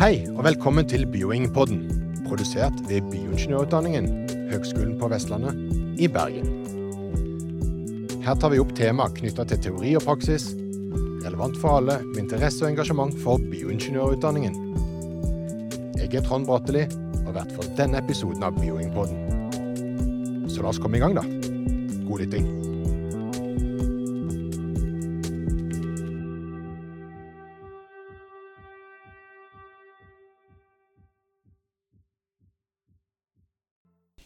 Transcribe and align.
Hei, 0.00 0.22
og 0.32 0.46
velkommen 0.46 0.86
til 0.88 1.02
Bioing-podden, 1.12 1.82
produsert 2.24 2.72
ved 2.88 3.04
Bioingeniørutdanningen, 3.12 4.06
Høgskolen 4.48 4.94
på 4.96 5.10
Vestlandet 5.12 5.52
i 6.00 6.08
Bergen. 6.08 6.46
Her 8.24 8.38
tar 8.40 8.48
vi 8.54 8.62
opp 8.62 8.72
tema 8.78 9.10
knytta 9.12 9.44
til 9.50 9.60
teori 9.66 9.92
og 10.00 10.06
praksis, 10.06 10.54
relevant 11.26 11.60
for 11.60 11.82
alle 11.82 11.98
med 12.06 12.22
interesse 12.22 12.64
og 12.64 12.70
engasjement 12.70 13.12
for 13.20 13.44
bioingeniørutdanningen. 13.52 14.56
Jeg 16.00 16.08
er 16.14 16.24
Trond 16.24 16.48
Bratteli, 16.48 16.86
og 17.26 17.36
vert 17.36 17.52
for 17.52 17.68
denne 17.76 18.00
episoden 18.00 18.40
av 18.48 18.56
Bioing-podden. 18.56 20.48
Så 20.48 20.64
la 20.64 20.72
oss 20.72 20.80
komme 20.80 20.96
i 20.96 21.04
gang, 21.04 21.12
da. 21.20 21.28
God 22.08 22.24
lytting. 22.24 22.59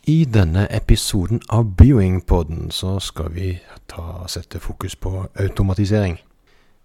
I 0.07 0.27
denne 0.29 0.67
episoden 0.69 1.41
av 1.49 1.71
Bioing-podden 1.79 2.67
så 2.71 2.99
skal 3.01 3.31
vi 3.33 3.55
ta, 3.89 4.27
sette 4.29 4.59
fokus 4.61 4.93
på 5.01 5.23
automatisering. 5.41 6.19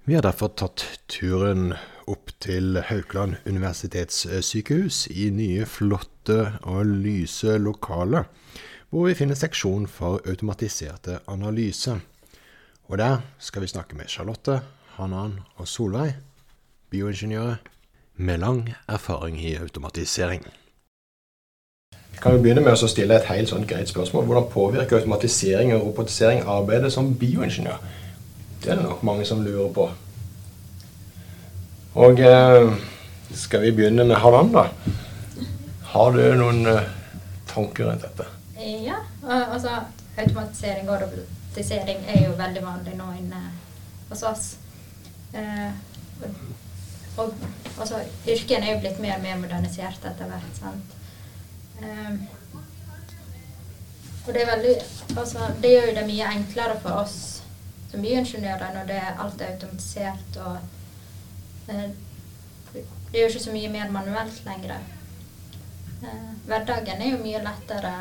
Vi 0.07 0.15
har 0.15 0.23
derfor 0.23 0.53
tatt 0.55 0.85
turen 1.11 1.73
opp 2.07 2.31
til 2.39 2.79
Haukeland 2.87 3.41
universitetssykehus 3.43 5.01
i 5.11 5.25
nye, 5.35 5.65
flotte 5.67 6.61
og 6.63 6.87
lyse 6.87 7.57
lokaler, 7.59 8.29
hvor 8.87 9.09
vi 9.09 9.17
finner 9.19 9.35
seksjon 9.35 9.89
for 9.91 10.23
automatiserte 10.23 11.19
analyser. 11.27 11.99
Og 12.87 13.03
der 13.03 13.19
skal 13.35 13.67
vi 13.67 13.73
snakke 13.73 13.99
med 13.99 14.07
Charlotte, 14.07 14.61
Hanan 14.95 15.41
og 15.59 15.67
Solveig, 15.67 16.15
bioingeniører 16.87 17.59
med 18.15 18.39
lang 18.47 18.63
erfaring 18.87 19.35
i 19.43 19.57
automatisering. 19.59 20.47
Vi 22.19 22.23
kan 22.23 22.33
jo 22.35 22.41
begynne 22.43 22.59
med 22.59 22.75
å 22.75 22.87
stille 22.91 23.15
et 23.15 23.29
helt 23.31 23.47
sånn 23.47 23.61
greit 23.63 23.87
spørsmål. 23.87 24.25
Hvordan 24.27 24.47
påvirker 24.51 24.97
automatisering 24.97 25.69
og 25.71 25.85
robotisering 25.85 26.41
arbeidet 26.51 26.89
som 26.91 27.13
bioingeniør? 27.15 27.77
Det 28.59 28.73
er 28.73 28.81
det 28.81 28.83
nok 28.83 29.05
mange 29.07 29.23
som 29.23 29.39
lurer 29.39 29.69
på. 29.77 29.85
Og 32.03 32.19
eh, 32.19 32.73
skal 33.31 33.63
vi 33.63 33.71
begynne 33.77 34.03
med 34.03 34.19
Hanan, 34.19 34.51
da? 34.51 34.65
Har 35.93 36.11
du 36.17 36.19
noen 36.41 36.59
eh, 36.67 36.91
tanker 37.53 37.87
rundt 37.87 38.03
dette? 38.03 38.27
Ja, 38.67 38.99
altså 39.39 39.79
automatisering 40.17 40.91
og 40.91 40.99
robotisering 41.05 42.03
er 42.03 42.25
jo 42.25 42.35
veldig 42.43 42.67
vanlig 42.67 42.99
nå 42.99 43.13
inne 43.15 43.45
hos 44.11 44.27
oss. 44.27 44.45
Eh, 45.31 45.71
og 47.15 47.31
altså, 47.79 48.03
yrkene 48.27 48.65
er 48.65 48.75
jo 48.75 48.83
blitt 48.83 48.99
mer 49.07 49.21
og 49.21 49.29
mer 49.29 49.39
modernisert 49.47 50.03
etter 50.03 50.27
hvert. 50.27 50.55
sant? 50.59 50.98
Eh, 51.81 52.13
og 54.27 54.33
det 54.35 54.45
veldig 54.47 54.75
altså, 55.17 55.39
Det 55.61 55.71
gjør 55.71 55.87
jo 55.89 55.95
det 55.95 56.05
mye 56.07 56.31
enklere 56.35 56.79
for 56.83 57.01
oss 57.01 57.17
som 57.89 58.03
byingeniører 58.03 58.73
når 58.75 58.89
det 58.91 59.01
alt 59.23 59.41
er 59.41 59.53
automatisert 59.55 60.39
og 60.45 60.57
eh, 61.71 61.89
Det 62.73 62.83
er 63.17 63.23
jo 63.23 63.29
ikke 63.31 63.43
så 63.47 63.53
mye 63.55 63.69
mer 63.73 63.89
manuelt 63.89 64.43
lenger. 64.45 64.75
Eh, 66.03 66.25
hverdagen 66.45 67.01
er 67.01 67.09
jo 67.15 67.21
mye 67.23 67.39
lettere, 67.41 67.93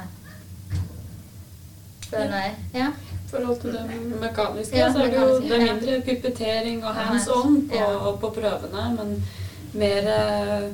føler 2.11 2.37
jeg. 2.37 2.57
Ja. 2.75 2.91
Forhold 3.31 3.61
til 3.61 3.73
det 3.73 3.87
mekaniske, 4.20 4.77
Ja, 4.77 4.91
så 4.92 4.98
er 4.98 5.11
det 5.13 5.17
jo 5.20 5.41
det 5.41 5.55
er 5.57 5.65
mindre 5.65 5.97
puppetering 6.05 6.85
og 6.85 6.95
hands 6.95 7.29
on 7.29 7.57
på, 7.69 8.13
på 8.20 8.31
prøvene, 8.37 8.85
men 8.98 9.25
mer 9.73 10.13
eh, 10.13 10.69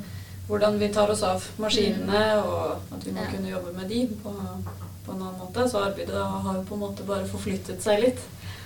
hvordan 0.49 0.79
vi 0.79 0.89
tar 0.93 1.11
oss 1.11 1.23
av 1.23 1.45
maskinene, 1.59 2.23
og 2.45 2.79
at 2.95 3.05
vi 3.07 3.13
må 3.13 3.21
Mm. 3.21 3.25
Ja. 3.25 3.31
kunne 3.37 3.51
jobbe 3.51 3.73
med 3.77 3.89
de 3.89 4.07
på, 4.23 4.33
på 5.07 5.13
en 5.13 5.23
annen 5.23 5.39
måte. 5.39 5.69
Så 5.71 5.79
arbeidet 5.85 6.15
har 6.45 6.55
jo 6.55 6.63
på 6.69 6.75
en 6.75 6.81
måte 6.81 7.03
bare 7.07 7.25
forflyttet 7.27 7.81
seg 7.83 8.01
litt 8.01 8.19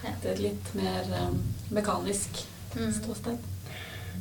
Ja. 0.05 0.11
til 0.23 0.31
et 0.31 0.39
litt 0.41 0.75
mer 0.75 1.05
um, 1.29 1.39
mekanisk 1.71 2.45
Mm. 2.77 2.93
ståsted. 2.93 3.39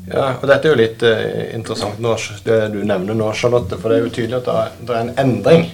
Ja, 0.08 0.38
og 0.42 0.48
dette 0.48 0.66
er 0.68 0.72
jo 0.72 0.78
litt 0.82 1.04
uh, 1.04 1.56
interessant 1.56 2.00
nå, 2.00 2.16
det 2.46 2.72
du 2.72 2.84
nevner 2.86 3.14
nå, 3.14 3.34
Charlotte. 3.34 3.78
For 3.78 3.90
det 3.90 3.98
er 3.98 4.04
jo 4.06 4.10
tydelig 4.16 4.38
at 4.38 4.46
det 4.46 4.54
er, 4.56 4.72
det 4.86 4.96
er 4.96 5.00
en 5.02 5.16
endring. 5.18 5.72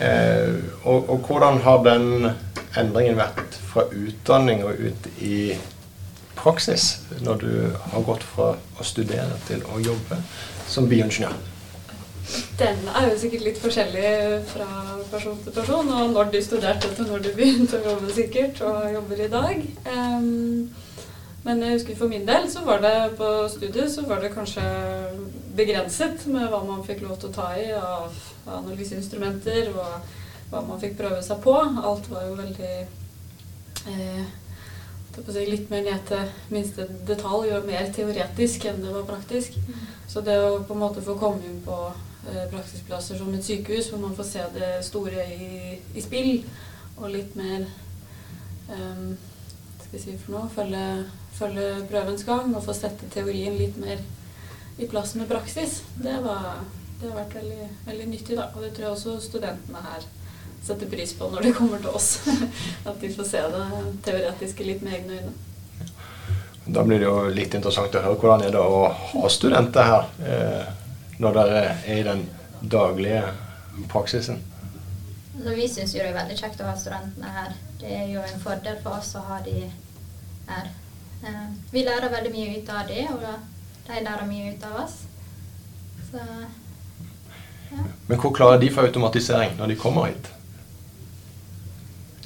Eh, 0.00 0.54
og, 0.84 1.08
og 1.10 1.18
hvordan 1.26 1.60
har 1.64 1.78
den 1.84 2.30
endringen 2.76 3.16
vært 3.16 3.54
fra 3.72 3.86
utdanning 3.90 4.62
og 4.64 4.76
ut 4.78 5.06
i 5.24 5.56
praksis, 6.36 7.00
når 7.24 7.42
du 7.42 7.52
har 7.92 8.06
gått 8.06 8.24
fra 8.24 8.54
å 8.56 8.86
studere 8.86 9.36
til 9.48 9.64
å 9.72 9.80
jobbe 9.82 10.20
som 10.68 10.88
bioingeniør? 10.90 11.36
Den 12.58 12.88
er 12.90 13.06
jo 13.06 13.18
sikkert 13.20 13.44
litt 13.46 13.58
forskjellig 13.62 14.10
fra 14.50 14.66
person 15.10 15.38
til 15.44 15.54
person, 15.54 15.90
og 15.94 16.10
når 16.10 16.32
du 16.32 16.40
studerte 16.42 16.90
til 16.96 17.06
når 17.06 17.22
du 17.22 17.30
begynte 17.36 17.78
å 17.78 17.92
jobbe 17.92 18.14
sikkert, 18.16 18.60
og 18.66 18.88
jobber 18.94 19.22
i 19.22 19.30
dag. 19.30 19.62
Um, 19.92 20.68
men 21.46 21.62
jeg 21.62 21.76
husker 21.76 21.98
for 22.00 22.10
min 22.10 22.26
del 22.26 22.48
så 22.50 22.64
var 22.66 22.80
det 22.82 22.94
på 23.20 23.28
studiet 23.52 23.92
så 23.92 24.02
var 24.08 24.18
det 24.18 24.32
kanskje 24.34 24.64
begrenset 25.56 26.24
med 26.26 26.48
hva 26.50 26.64
man 26.66 26.82
fikk 26.86 27.04
lov 27.04 27.20
til 27.20 27.30
å 27.30 27.36
ta 27.36 27.52
i 27.60 27.68
av 27.78 28.16
analyseinstrumenter, 28.56 29.70
og 29.70 30.50
hva 30.50 30.64
man 30.66 30.82
fikk 30.82 30.98
prøve 30.98 31.22
seg 31.22 31.38
på. 31.44 31.54
Alt 31.60 32.10
var 32.10 32.26
jo 32.26 32.34
veldig 32.40 32.74
eh, 33.92 34.26
litt 35.16 35.70
mer 35.70 35.84
ned 35.86 36.02
til 36.08 36.32
minste 36.52 36.86
detalj 37.08 37.54
og 37.56 37.68
mer 37.68 37.88
teoretisk 37.94 38.66
enn 38.68 38.82
det 38.82 38.92
var 38.92 39.06
praktisk. 39.08 39.56
Så 40.08 40.20
det 40.20 40.36
å 40.38 40.62
på 40.66 40.74
en 40.74 40.82
måte 40.82 41.04
få 41.04 41.16
komme 41.18 41.44
inn 41.44 41.62
på 41.64 41.76
eh, 42.28 42.44
praksisplasser 42.52 43.18
som 43.18 43.32
et 43.34 43.44
sykehus, 43.44 43.90
hvor 43.90 44.02
man 44.02 44.16
får 44.16 44.28
se 44.28 44.44
det 44.54 44.72
store 44.84 45.24
i, 45.32 45.78
i 45.94 46.04
spill, 46.04 46.44
og 46.96 47.10
litt 47.12 47.34
mer 47.36 47.66
um, 48.70 49.16
skal 49.80 49.98
jeg 49.98 50.02
si 50.02 50.16
for 50.24 50.36
noe? 50.36 50.50
Følge, 50.52 50.84
følge 51.36 51.66
prøvens 51.90 52.24
gang 52.26 52.54
og 52.54 52.64
få 52.64 52.74
sette 52.76 53.10
teorien 53.12 53.56
litt 53.58 53.76
mer 53.80 54.00
i 54.78 54.88
plass 54.90 55.14
med 55.16 55.28
praksis. 55.30 55.82
Det, 56.02 56.16
var, 56.24 56.64
det 57.00 57.10
har 57.10 57.20
vært 57.20 57.36
veldig, 57.38 57.68
veldig 57.86 58.08
nyttig, 58.12 58.38
da. 58.38 58.50
Og 58.54 58.64
det 58.64 58.72
tror 58.76 58.88
jeg 58.88 58.96
også 58.96 59.18
studentene 59.24 59.84
her 59.84 60.08
setter 60.66 60.88
pris 60.90 61.12
på 61.16 61.28
når 61.30 61.46
de 61.46 61.52
kommer 61.56 61.82
til 61.82 61.94
oss. 61.94 62.16
At 62.88 62.98
de 63.00 63.12
får 63.14 63.28
se 63.28 63.42
det 63.52 63.66
teoretiske 64.06 64.66
litt 64.66 64.82
med 64.86 64.98
egne 64.98 65.20
øyne. 65.20 65.34
Da 66.66 66.82
blir 66.82 66.98
det 66.98 67.06
jo 67.06 67.28
litt 67.30 67.54
interessant 67.54 67.94
å 67.94 68.02
høre 68.02 68.18
hvordan 68.18 68.42
er 68.42 68.54
det 68.54 68.62
å 68.62 68.88
ha 68.90 69.28
studenter 69.30 69.86
her, 69.86 70.08
eh, 70.26 70.70
når 71.22 71.36
dere 71.38 71.60
er 71.62 71.92
i 71.94 72.02
den 72.06 72.24
daglige 72.60 73.22
praksisen. 73.92 74.40
Så 75.36 75.54
vi 75.54 75.68
syns 75.70 75.94
jo 75.94 76.02
det 76.02 76.10
er 76.10 76.18
veldig 76.18 76.38
kjekt 76.40 76.62
å 76.64 76.66
ha 76.66 76.74
studentene 76.80 77.30
her. 77.30 77.54
Det 77.78 77.92
er 77.94 78.06
jo 78.10 78.24
en 78.24 78.42
fordel 78.42 78.80
for 78.82 78.98
oss 78.98 79.12
å 79.14 79.22
ha 79.28 79.38
de 79.46 79.60
her. 80.48 80.70
Eh, 81.22 81.42
vi 81.70 81.84
lærer 81.86 82.10
veldig 82.10 82.34
mye 82.34 82.58
ut 82.58 82.72
av 82.74 82.90
de, 82.90 83.02
og 83.14 83.26
de 83.86 84.04
lærer 84.08 84.26
mye 84.26 84.54
ut 84.56 84.66
av 84.66 84.80
oss. 84.82 85.02
Så 86.10 86.24
ja. 87.70 87.84
Men 88.06 88.18
hvor 88.22 88.34
klarer 88.34 88.58
de 88.62 88.70
for 88.74 88.86
automatisering 88.88 89.54
når 89.58 89.74
de 89.74 89.78
kommer 89.78 90.10
hit? 90.10 90.32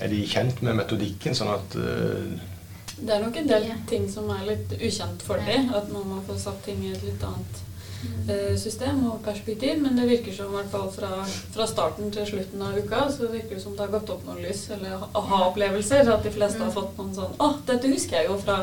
Er 0.01 0.09
de 0.09 0.21
kjent 0.27 0.63
med 0.65 0.77
metodikken, 0.79 1.35
sånn 1.37 1.51
at 1.55 1.75
eh, 1.77 2.39
Det 3.01 3.11
er 3.15 3.23
nok 3.25 3.37
en 3.37 3.49
del 3.49 3.67
Ja. 3.69 3.75
ting 3.89 4.07
som 4.13 4.29
er 4.31 4.47
litt 4.47 4.73
ukjent 4.81 5.23
for 5.25 5.37
dem. 5.47 5.71
At 5.75 5.91
man 5.93 6.07
må 6.09 6.21
få 6.27 6.37
satt 6.39 6.63
ting 6.65 6.83
i 6.85 6.93
et 6.93 7.03
litt 7.05 7.23
annet 7.25 7.61
eh, 8.29 8.57
system 8.61 9.03
og 9.11 9.23
perspektiv. 9.25 9.81
Men 9.83 9.97
det 9.97 10.09
virker 10.09 10.33
som 10.37 10.53
i 10.53 10.57
hvert 10.59 10.71
fall 10.73 10.91
fra, 10.93 11.25
fra 11.55 11.67
starten 11.67 12.11
til 12.13 12.27
slutten 12.29 12.63
av 12.63 12.77
uka 12.79 13.07
så 13.13 13.29
virker 13.33 13.55
det 13.57 13.63
som 13.63 13.73
det 13.77 13.81
har 13.87 13.93
gått 13.99 14.11
opp 14.17 14.25
noen 14.29 14.43
lys 14.45 14.67
eller 14.77 15.05
aha-opplevelser. 15.15 16.09
At 16.13 16.23
de 16.25 16.31
fleste 16.37 16.59
har 16.65 16.71
Mm. 16.73 16.77
fått 16.81 16.97
noen 16.99 17.15
sånn 17.15 17.37
Å, 17.41 17.51
dette 17.67 17.89
husker 17.93 18.17
jeg 18.21 18.29
jo 18.29 18.39
fra, 18.39 18.59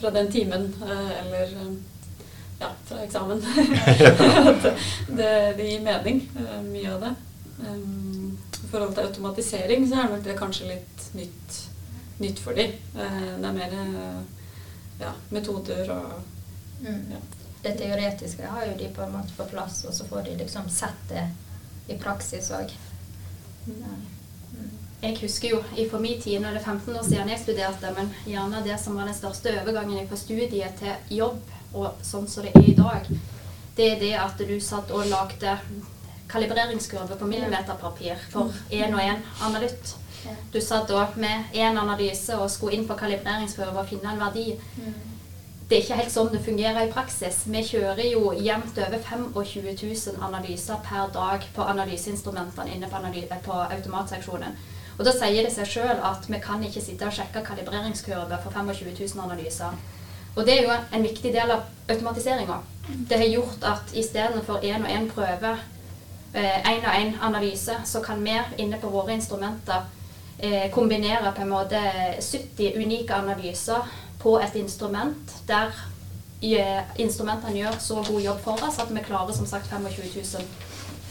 fra 0.00 0.10
den 0.10 0.30
timen. 0.32 0.72
Eh, 0.82 1.10
eller 1.24 1.54
ja, 2.60 2.70
fra 2.86 3.02
eksamen. 3.02 3.42
At 4.50 4.66
det, 5.08 5.30
det 5.58 5.70
gir 5.70 5.80
mening, 5.86 6.24
mye 6.72 6.94
av 6.94 7.00
det. 7.06 7.14
I 8.64 8.68
forhold 8.70 8.94
til 8.96 9.06
automatisering 9.06 9.88
så 9.88 10.00
er 10.00 10.12
nok 10.12 10.24
det 10.24 10.38
kanskje 10.38 10.70
litt 10.72 11.08
nytt, 11.14 11.58
nytt 12.18 12.40
for 12.40 12.56
dem. 12.56 12.72
det 12.94 13.48
er 13.50 13.58
mer 13.58 13.74
eh, 13.80 14.22
ja, 15.02 15.12
metoder 15.30 15.90
og 15.92 16.22
Mm. 16.80 17.04
Ja. 17.10 17.16
Det 17.62 17.78
teoretiske 17.78 18.46
har 18.46 18.66
jo 18.66 18.72
de 18.78 18.88
på 18.94 19.02
en 19.02 19.12
måte 19.12 19.32
på 19.36 19.44
plass, 19.44 19.84
og 19.84 19.94
så 19.94 20.04
får 20.04 20.22
de 20.22 20.36
liksom 20.36 20.68
sett 20.68 21.08
det 21.08 21.28
i 21.88 21.98
praksis 21.98 22.50
òg. 22.52 22.72
Jeg 25.00 25.16
husker 25.20 25.48
jo 25.48 25.62
for 25.90 26.00
min 26.00 26.20
tid, 26.20 26.40
nå 26.40 26.48
er 26.48 26.58
det 26.58 26.64
15 26.64 26.96
år 26.96 27.04
siden 27.04 27.32
jeg 27.32 27.40
studerte, 27.40 27.92
men 27.96 28.12
gjerne 28.28 28.62
det 28.64 28.76
som 28.80 28.96
var 28.96 29.08
den 29.08 29.16
største 29.16 29.52
overgangen 29.62 30.08
fra 30.08 30.16
studiet 30.16 30.76
til 30.80 31.16
jobb, 31.18 31.40
og 31.74 32.04
sånn 32.04 32.28
som 32.28 32.44
det 32.44 32.52
er 32.54 32.68
i 32.68 32.76
dag, 32.76 33.08
det 33.76 33.88
er 33.92 34.00
det 34.00 34.12
at 34.20 34.38
du 34.38 34.54
satt 34.60 34.92
og 34.94 35.08
lagde 35.10 35.56
kalibreringskurve 36.34 37.18
på 37.18 37.28
millimeterpapir 37.30 38.20
for 38.32 38.52
én 38.70 38.94
og 38.94 39.00
én 39.02 39.22
analytt. 39.46 39.96
Du 40.52 40.60
satt 40.60 40.88
da 40.88 41.06
med 41.20 41.52
én 41.52 41.78
analyse 41.78 42.36
og 42.36 42.50
skulle 42.50 42.76
inn 42.76 42.86
på 42.88 42.96
kalibreringskurve 42.96 43.80
og 43.80 43.88
finne 43.88 44.12
en 44.12 44.22
verdi. 44.22 44.54
Mm. 44.76 44.94
det 45.68 45.76
er 45.76 45.82
ikke 45.82 45.96
helt 45.96 46.12
sånn 46.12 46.28
det 46.32 46.42
fungerer 46.44 46.84
i 46.84 46.92
praksis. 46.92 47.38
Vi 47.48 47.62
kjører 47.64 48.04
jo 48.04 48.32
jevnt 48.36 48.78
over 48.78 48.98
25 49.00 49.64
000 49.64 50.20
analyser 50.26 50.80
per 50.84 51.08
dag 51.14 51.46
på 51.56 51.64
analyseinstrumentene 51.72 52.74
inne 52.74 52.90
på, 52.90 52.96
analy 53.00 53.24
på 53.46 53.60
automatseksjonen. 53.62 54.58
Og 54.98 55.04
Da 55.04 55.12
sier 55.12 55.42
det 55.42 55.52
seg 55.54 55.66
sjøl 55.66 56.02
at 56.10 56.28
vi 56.28 56.38
kan 56.42 56.62
ikke 56.62 56.82
sitte 56.84 57.08
og 57.08 57.16
sjekke 57.16 57.42
kalibreringskurver 57.46 58.42
for 58.44 58.52
25 58.52 58.92
000 58.92 59.24
analyser. 59.24 59.72
Og 60.36 60.46
det 60.46 60.58
er 60.58 60.62
jo 60.68 60.76
en 60.92 61.02
viktig 61.02 61.32
del 61.32 61.50
av 61.50 61.64
automatiseringa. 61.88 62.60
Det 63.08 63.18
har 63.18 63.32
gjort 63.32 63.64
at 63.64 63.94
istedenfor 63.96 64.60
én 64.60 64.84
og 64.84 64.90
én 64.90 65.08
prøve, 65.10 65.56
én 66.34 66.84
og 66.84 66.94
én 66.98 67.12
analyse, 67.22 67.72
så 67.84 68.00
kan 68.00 68.24
vi 68.24 68.38
inne 68.58 68.78
på 68.80 68.88
våre 68.90 69.14
instrumenter 69.14 69.84
eh, 70.38 70.70
kombinere 70.70 71.32
på 71.36 71.42
en 71.42 71.48
måte 71.48 71.80
70 72.20 72.76
unike 72.76 73.14
analyser 73.14 73.86
på 74.18 74.38
et 74.40 74.54
instrument 74.54 75.34
der 75.48 75.70
eh, 76.42 76.82
instrumentene 76.96 77.58
gjør 77.58 77.78
så 77.78 77.94
god 78.08 78.20
jobb 78.20 78.40
for 78.40 78.66
oss 78.68 78.78
at 78.78 78.90
vi 78.90 79.04
klarer 79.06 79.32
som 79.32 79.46
sagt 79.46 79.70
25 79.70 80.04
000 80.14 80.44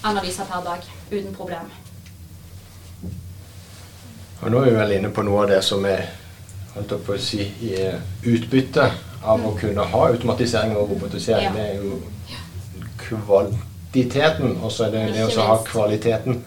analyser 0.04 0.44
per 0.46 0.64
dag 0.64 0.82
uten 1.12 1.36
problem. 1.36 1.72
Og 4.42 4.52
Nå 4.52 4.60
er 4.60 4.70
vi 4.70 4.76
vel 4.76 4.92
inne 4.92 5.10
på 5.10 5.24
noe 5.24 5.46
av 5.46 5.50
det 5.54 5.64
som 5.64 5.86
er 5.86 6.10
holdt 6.74 6.98
på 7.06 7.16
å 7.16 7.22
si, 7.22 7.46
utbytte 8.28 8.92
av 9.24 9.46
å 9.46 9.54
kunne 9.56 9.86
ha 9.88 10.08
automatisering 10.10 10.76
og 10.76 10.90
robotisering. 10.90 11.46
Ja. 11.46 11.54
Det 11.56 11.70
er 11.70 11.76
jo 11.80 12.02
kvantiteten, 13.94 14.58
og 14.64 14.72
så 14.72 14.88
er 14.88 14.92
det 14.92 15.14
det 15.14 15.38
å 15.38 15.46
ha 15.48 15.58
kvaliteten 15.66 16.42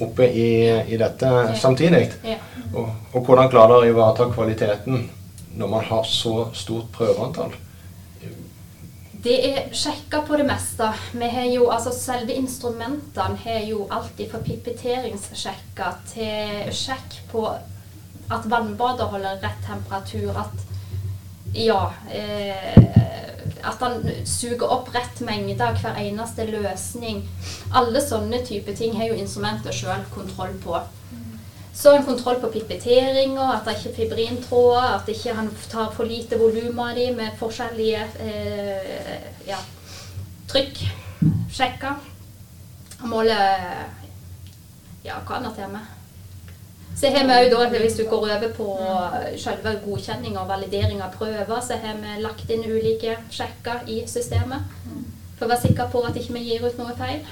oppe 0.00 0.28
i, 0.28 0.68
i 0.92 0.98
dette 1.00 1.56
samtidig. 1.56 2.10
Ja. 2.24 2.38
Og, 2.74 2.88
og 3.12 3.24
hvordan 3.24 3.50
klarer 3.50 3.80
dere 3.80 3.88
å 3.88 3.92
ivareta 3.92 4.28
kvaliteten 4.32 5.08
når 5.56 5.68
man 5.68 5.84
har 5.84 6.04
så 6.04 6.50
stort 6.54 6.92
prøveantall? 6.92 7.52
Det 9.22 9.36
er 9.46 9.68
sjekka 9.70 10.24
på 10.26 10.36
det 10.36 10.46
meste. 10.48 10.88
Vi 11.14 11.28
har 11.30 11.46
jo, 11.46 11.68
altså 11.70 11.92
Selve 11.94 12.34
instrumentene 12.34 13.38
har 13.44 13.62
jo 13.68 13.86
alltid 13.90 14.32
fra 14.32 14.40
pipetteringssjekker 14.42 16.00
til 16.10 16.72
sjekk 16.74 17.20
på 17.30 17.46
at 18.32 18.48
vannbadet 18.50 19.06
holder 19.12 19.38
rett 19.44 19.62
temperatur. 19.66 20.34
At 20.42 20.68
ja 21.54 21.92
eh, 22.10 23.11
At 23.62 23.82
han 23.84 24.02
suger 24.26 24.66
opp 24.74 24.90
rett 24.94 25.20
mengde 25.24 25.62
av 25.62 25.78
hver 25.78 26.00
eneste 26.02 26.48
løsning. 26.50 27.22
Alle 27.72 28.02
sånne 28.02 28.42
type 28.46 28.74
ting 28.78 28.96
har 28.98 29.12
jo 29.12 29.20
instrumentet 29.20 29.76
sjøl 29.76 30.02
kontroll 30.14 30.56
på. 30.64 30.80
Så 31.74 31.94
en 31.96 32.04
kontroll 32.04 32.36
på 32.42 32.50
pipetteringa, 32.52 33.46
at 33.54 33.64
det 33.64 33.78
ikke 33.78 33.90
er 33.90 33.96
fibrintråder, 33.96 34.88
at 34.98 35.08
ikke 35.08 35.36
han 35.38 35.48
tar 35.72 35.88
for 35.96 36.04
lite 36.04 36.36
volum 36.38 36.82
av 36.84 36.92
dem 36.98 37.16
med 37.16 37.38
forskjellige 37.40 38.02
eh, 38.20 39.30
ja, 39.48 39.60
trykk. 40.52 40.84
Sjekker. 41.52 41.96
Måler 43.08 43.88
Ja, 45.02 45.16
hva 45.26 45.40
annet 45.40 45.58
har 45.58 45.72
vi? 45.72 45.80
Så 46.96 47.10
har 47.10 47.24
vi 47.26 47.50
da, 47.50 47.68
Hvis 47.68 47.96
du 47.96 48.04
går 48.04 48.16
over 48.18 48.48
på 48.56 48.66
selve 49.36 49.72
godkjenning 49.84 50.38
og 50.38 50.48
validering 50.48 51.02
av 51.02 51.14
prøver, 51.16 51.60
så 51.60 51.78
har 51.82 51.96
vi 52.02 52.22
lagt 52.22 52.50
inn 52.50 52.64
ulike 52.64 53.16
sjekker 53.30 53.86
i 53.86 54.02
systemet. 54.06 54.60
For 55.38 55.46
å 55.46 55.48
være 55.48 55.60
sikker 55.66 55.88
på 55.90 56.04
at 56.06 56.16
ikke 56.16 56.36
vi 56.36 56.44
gir 56.46 56.66
ut 56.66 56.78
noe 56.78 56.94
feil. 56.98 57.24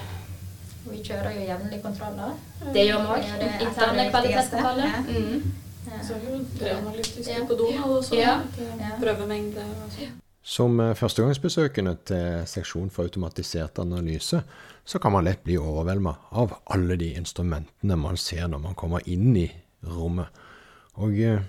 Vi 0.90 1.02
kjører 1.04 1.36
jo 1.36 1.44
jevnlig 1.46 1.82
kontroller. 1.82 2.32
Det 2.74 2.86
gjør 2.88 3.04
vi 3.04 3.12
òg. 3.14 3.28
Er 3.36 3.66
Interne 3.66 4.08
kvalitetskontroller. 4.10 4.88
Ja. 4.88 5.02
Mm. 5.06 5.52
Ja. 5.90 6.00
Så 6.06 6.14
er 6.14 6.20
det 6.58 7.28
Ja. 7.28 7.44
på 7.46 7.54
Donald 7.54 7.98
også. 7.98 8.14
Ja. 8.16 8.38
til 8.56 8.66
Ja. 8.80 8.90
Prøvemengde 9.00 9.62
og 9.84 9.92
sånn. 9.98 10.16
Som 10.42 10.80
eh, 10.80 10.94
førstegangsbesøkende 10.96 11.96
til 12.08 12.46
seksjon 12.48 12.90
for 12.92 13.08
automatisert 13.08 13.78
analyse, 13.82 14.40
så 14.84 14.98
kan 14.98 15.12
man 15.12 15.26
lett 15.28 15.44
bli 15.44 15.58
overvelda 15.60 16.14
av 16.40 16.54
alle 16.72 16.96
de 16.96 17.12
instrumentene 17.20 17.98
man 18.00 18.16
ser 18.16 18.48
når 18.48 18.64
man 18.64 18.78
kommer 18.78 19.04
inn 19.06 19.36
i 19.36 19.50
rommet. 19.84 20.32
Og 20.96 21.20
eh, 21.20 21.44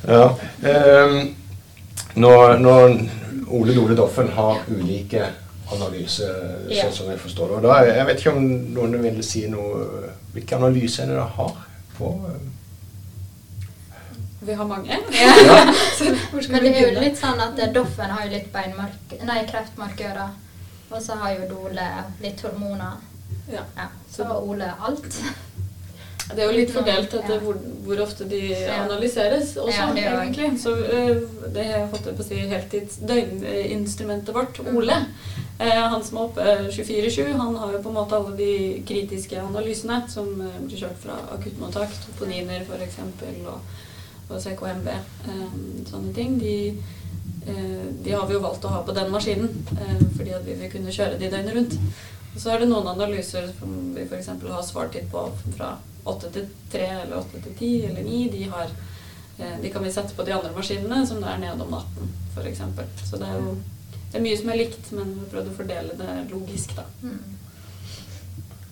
Ja. 0.08 0.30
Um, 0.62 1.34
når, 2.14 2.58
når 2.58 2.94
Ole 3.52 3.74
Dole 3.76 3.96
Doffen 3.96 4.28
har 4.32 4.62
ulike 4.72 5.26
analyser, 5.72 6.32
Ja. 6.70 6.86
sånn 6.86 6.94
som 6.94 7.10
jeg 7.12 7.20
forstår 7.20 7.48
det. 7.48 7.56
Og 7.58 7.62
da, 7.66 7.74
jeg 7.84 8.06
vet 8.08 8.22
ikke 8.22 8.32
om 8.32 8.46
noen 8.72 8.96
vil 9.02 9.18
si 9.26 9.44
noe 9.52 9.84
Hvilke 10.32 10.56
analyser 10.56 11.02
er 11.04 11.08
det 11.10 11.16
dere 11.18 11.26
har 11.36 11.52
Vi 14.48 14.54
har 14.54 14.64
mange. 14.64 14.98
Ja. 15.12 15.32
Så 15.98 16.04
Men 16.48 16.62
det 16.64 16.70
er 16.78 16.86
jo 16.86 17.00
litt 17.02 17.18
sånn 17.20 17.40
at 17.44 17.58
eh, 17.60 17.68
Doffen 17.74 18.08
har 18.14 18.22
jo 18.24 18.30
litt 18.32 18.46
beinmark... 18.52 19.16
Nei, 19.28 19.42
kreftmarkører. 19.50 20.30
Og 20.88 21.02
så 21.04 21.18
har 21.20 21.34
jo 21.34 21.48
Dole 21.50 21.88
litt 22.22 22.40
hormoner. 22.46 22.96
Ja. 23.52 23.66
Ja. 23.76 23.90
Så 24.08 24.24
har 24.24 24.40
Ole 24.40 24.70
alt. 24.80 25.18
Det 26.28 26.40
er 26.40 26.46
jo 26.46 26.54
litt 26.56 26.72
fordelt 26.72 27.12
Ja. 27.12 27.20
etter 27.20 27.42
hvor, 27.44 27.58
hvor 27.84 28.00
ofte 28.04 28.24
de 28.28 28.40
analyseres 28.72 29.54
også, 29.56 29.76
Ja, 29.76 29.86
det 29.96 30.06
egentlig. 30.06 30.48
Så 30.60 30.72
øh, 30.76 31.22
det 31.54 31.64
har 31.64 31.82
jeg 31.82 31.90
fått 31.92 32.04
til 32.08 32.16
på 32.16 32.24
å 32.24 32.28
si 32.30 32.40
heltids 32.54 32.98
døgninstrumentet 33.10 34.34
vårt, 34.36 34.60
Ole. 34.72 34.96
Eh, 35.58 35.82
han 35.92 36.04
som 36.04 36.20
er 36.20 36.24
oppe 36.28 36.44
eh, 36.44 36.68
24-7, 36.70 37.32
han 37.36 37.56
har 37.56 37.72
jo 37.72 37.82
på 37.82 37.90
en 37.92 37.96
måte 37.96 38.16
alle 38.16 38.36
de 38.38 38.52
kritiske 38.86 39.40
analysene 39.42 40.02
som 40.12 40.28
eh, 40.40 40.58
blir 40.62 40.84
kjørt 40.84 41.00
fra 41.02 41.16
akuttmottak, 41.34 41.96
toponiner 42.04 42.62
f.eks. 42.62 43.00
og, 43.42 43.78
og 44.28 44.42
CKMB. 44.42 44.88
Eh, 44.88 45.58
sånne 45.88 46.12
ting. 46.14 46.38
De, 46.38 46.54
eh, 47.46 47.86
de 48.04 48.12
har 48.12 48.26
vi 48.26 48.36
jo 48.36 48.44
valgt 48.44 48.64
å 48.64 48.72
ha 48.72 48.82
på 48.84 48.94
den 48.96 49.10
maskinen, 49.12 49.48
eh, 49.76 50.04
fordi 50.16 50.34
at 50.36 50.44
vi 50.46 50.56
vil 50.60 50.72
kunne 50.72 50.94
kjøre 50.94 51.18
de 51.18 51.30
døgnet 51.30 51.54
rundt. 51.54 51.78
Og 52.34 52.40
så 52.40 52.52
er 52.52 52.60
det 52.60 52.68
noen 52.68 52.90
analyser 52.92 53.48
som 53.58 53.94
vi 53.94 54.04
f.eks. 54.04 54.28
har 54.28 54.62
svartid 54.62 55.08
på 55.10 55.24
fra 55.56 55.76
8 56.04 56.30
til 56.32 56.46
3 56.72 56.84
eller 57.02 57.16
8 57.18 57.42
til 57.42 57.54
10 57.54 57.86
eller 57.88 58.04
9. 58.04 58.20
De, 58.32 58.44
har, 58.52 58.70
de 59.62 59.70
kan 59.72 59.82
vi 59.82 59.90
sette 59.90 60.14
på 60.14 60.24
de 60.24 60.36
andre 60.36 60.52
maskinene 60.54 61.06
som 61.06 61.20
det 61.20 61.32
er 61.32 61.42
nede 61.42 61.64
om 61.64 61.72
natten 61.72 62.12
f.eks. 62.36 62.62
Så 63.08 63.18
det 63.18 63.26
er 63.26 63.40
jo 63.42 63.56
det 64.08 64.16
er 64.16 64.24
mye 64.24 64.36
som 64.40 64.48
er 64.48 64.56
likt, 64.56 64.92
men 64.96 65.10
vi 65.18 65.36
har 65.36 65.48
å 65.50 65.56
fordele 65.56 65.96
det 65.98 66.12
logisk, 66.30 66.70
da. 66.78 66.86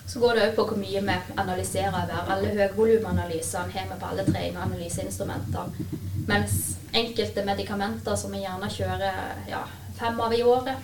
Så 0.06 0.20
går 0.22 0.34
det 0.34 0.48
òg 0.48 0.56
på 0.56 0.64
hvor 0.68 0.78
mye 0.78 1.02
vi 1.02 1.14
analyserer 1.36 2.06
hver. 2.06 2.28
Alle 2.30 2.52
høyvolumanalysene 2.54 3.72
har 3.74 3.88
vi 3.90 4.00
på 4.00 4.10
alle 4.10 4.26
tre 4.26 4.44
analyseinstrumentene. 4.54 5.88
Mens 6.26 6.76
enkelte 6.94 7.44
medikamenter 7.46 8.16
som 8.18 8.32
vi 8.34 8.42
gjerne 8.44 8.70
kjører 8.70 9.50
ja, 9.50 9.62
fem 9.98 10.20
av 10.20 10.34
i 10.34 10.42
året, 10.42 10.78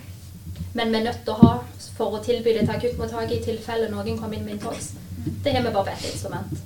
men 0.72 0.90
vi 0.92 1.00
er 1.00 1.06
nødt 1.08 1.24
til 1.26 1.34
å 1.34 1.40
ha 1.40 1.52
for 1.96 2.16
å 2.16 2.22
tilby 2.24 2.54
det 2.54 2.64
til 2.66 2.74
akuttmottaket 2.74 3.34
i 3.36 3.44
tilfelle 3.50 3.90
noen 3.92 4.18
kommer 4.18 4.38
inn 4.38 4.46
med 4.46 4.56
intox, 4.56 4.92
det 5.44 5.54
har 5.54 5.64
vi 5.64 5.74
bare 5.74 5.84
på 5.84 5.94
ett 5.96 6.08
instrument. 6.12 6.62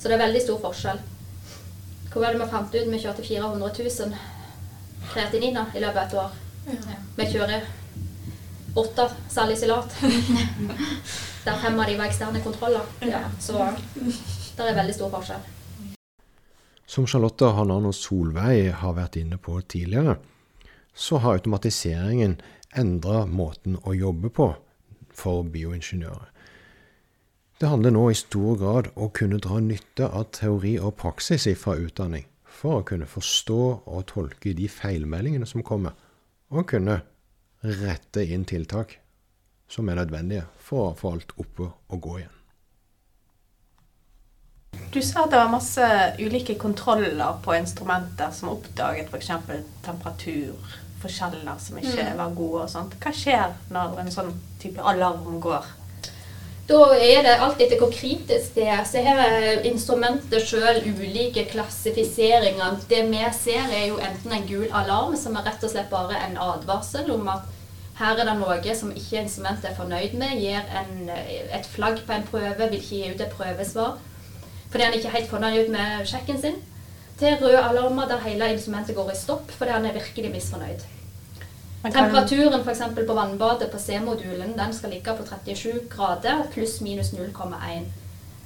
Så 0.00 0.08
det 0.08 0.16
er 0.16 0.24
veldig 0.26 0.42
stor 0.44 0.60
forskjell. 0.62 1.00
Hvor 2.12 2.22
var 2.22 2.34
det 2.34 2.40
vi 2.42 2.50
fant 2.52 2.74
ut? 2.74 2.90
Vi 2.92 3.02
kjørte 3.02 3.24
400 3.26 3.70
000 3.78 4.16
kreatininer 5.12 5.72
i 5.74 5.82
løpet 5.82 6.00
av 6.00 6.04
et 6.04 6.18
år. 6.22 6.30
Vi 7.16 7.30
kjører 7.32 7.70
åtte 8.84 9.08
salisilat. 9.32 9.96
Der 11.44 11.58
fem 11.60 11.80
av 11.80 11.86
de 11.86 11.96
var 11.98 12.08
eksterne 12.08 12.40
kontroller. 12.40 12.86
Ja, 13.04 13.20
så 13.40 13.66
det 14.56 14.64
er 14.64 14.78
veldig 14.78 14.94
stor 14.96 15.10
forskjell. 15.12 15.42
Som 16.88 17.08
Charlotte 17.08 17.50
Hanan 17.56 17.88
og 17.88 17.96
Solveig 17.96 18.70
har 18.80 18.94
vært 18.96 19.18
inne 19.20 19.36
på 19.36 19.58
tidligere, 19.60 20.16
så 20.94 21.20
har 21.20 21.36
automatiseringen 21.36 22.38
endra 22.72 23.24
måten 23.26 23.76
å 23.84 23.92
jobbe 23.92 24.30
på 24.32 24.54
for 25.14 25.44
bioingeniører. 25.44 26.30
Det 27.60 27.70
handler 27.70 27.94
nå 27.94 28.08
i 28.10 28.18
stor 28.18 28.56
grad 28.58 28.90
å 28.96 29.10
kunne 29.14 29.38
dra 29.42 29.60
nytte 29.62 30.08
av 30.08 30.30
teori 30.34 30.74
og 30.80 30.96
praksis 31.00 31.46
fra 31.60 31.76
utdanning 31.76 32.24
for 32.44 32.80
å 32.80 32.86
kunne 32.88 33.06
forstå 33.10 33.60
og 33.84 34.06
tolke 34.10 34.56
de 34.56 34.66
feilmeldingene 34.70 35.46
som 35.46 35.62
kommer, 35.66 35.92
og 36.48 36.68
kunne 36.72 37.02
rette 37.64 38.24
inn 38.24 38.48
tiltak 38.48 38.98
som 39.74 39.88
er 39.90 39.98
nødvendige 39.98 40.46
for 40.62 40.92
å 40.92 40.96
få 40.98 41.16
alt 41.16 41.34
oppe 41.40 41.66
og 41.66 42.00
gå 42.06 42.16
igjen. 42.20 42.40
Du 44.94 45.00
sa 45.02 45.24
at 45.24 45.32
det 45.32 45.38
var 45.40 45.50
masse 45.50 45.86
ulike 46.22 46.54
kontroller 46.58 47.38
på 47.42 47.54
instrumenter 47.58 48.30
som 48.34 48.52
oppdaget 48.52 49.10
f.eks. 49.10 49.30
temperaturforskjeller 49.86 51.62
som 51.62 51.78
ikke 51.82 52.10
var 52.18 52.36
gode 52.36 52.66
og 52.66 52.70
sånt. 52.70 52.94
Hva 53.02 53.14
skjer 53.14 53.56
når 53.74 53.98
en 54.02 54.12
sånn 54.14 54.30
type 54.62 54.82
alarm 54.82 55.40
går? 55.42 55.66
Da 56.64 56.78
er 56.96 57.26
det 57.26 57.34
alt 57.44 57.60
etter 57.60 57.76
hvor 57.82 57.90
kritisk 57.92 58.54
det 58.56 58.68
er. 58.72 58.84
Så 58.88 59.02
her 59.04 59.18
er 59.20 59.66
instrumentet 59.68 60.46
sjøl 60.48 60.80
ulike 60.86 61.44
klassifiseringer. 61.50 62.78
Det 62.88 63.02
vi 63.10 63.24
ser, 63.36 63.66
er 63.68 63.90
jo 63.90 63.98
enten 64.00 64.32
en 64.32 64.46
gul 64.48 64.70
alarm, 64.70 65.18
som 65.20 65.36
er 65.36 65.44
rett 65.50 65.66
og 65.66 65.74
slett 65.74 65.90
bare 65.92 66.22
en 66.24 66.38
advarsel 66.40 67.10
om 67.18 67.28
at 67.34 67.50
her 67.98 68.18
er 68.18 68.26
det 68.26 68.36
noe 68.38 68.74
som 68.74 68.90
ikke 68.90 69.22
instrumentet 69.22 69.70
er 69.70 69.76
fornøyd 69.78 70.16
med. 70.18 70.38
Gir 70.42 70.64
en, 70.80 71.10
et 71.14 71.66
flagg 71.70 72.00
på 72.06 72.12
en 72.12 72.26
prøve, 72.30 72.56
vil 72.58 72.78
ikke 72.78 72.88
gi 72.88 73.12
ut 73.14 73.20
et 73.22 73.36
prøvesvar 73.38 73.98
fordi 74.74 74.84
han 74.88 74.94
ikke 74.96 75.06
er 75.06 75.14
helt 75.14 75.30
fornøyd 75.30 75.68
med 75.70 76.06
sjekken 76.10 76.40
sin. 76.42 76.56
Til 77.18 77.36
røde 77.38 77.60
alarmer 77.62 78.08
der 78.10 78.24
hele 78.24 78.48
instrumentet 78.52 78.96
går 78.96 79.12
i 79.12 79.16
stopp 79.16 79.52
fordi 79.54 79.70
han 79.70 79.84
er 79.86 79.94
virkelig 79.94 80.32
misfornøyd. 80.32 80.82
Temperaturen 81.84 82.64
for 82.64 82.72
eksempel 82.72 83.06
på 83.06 83.14
vannbadet 83.14 83.68
på 83.70 83.78
C-modulen 83.78 84.56
den 84.58 84.72
skal 84.74 84.90
ligge 84.90 85.14
på 85.14 85.26
37 85.28 85.84
grader 85.92 86.42
pluss 86.54 86.80
minus 86.80 87.12
0,1. 87.12 87.86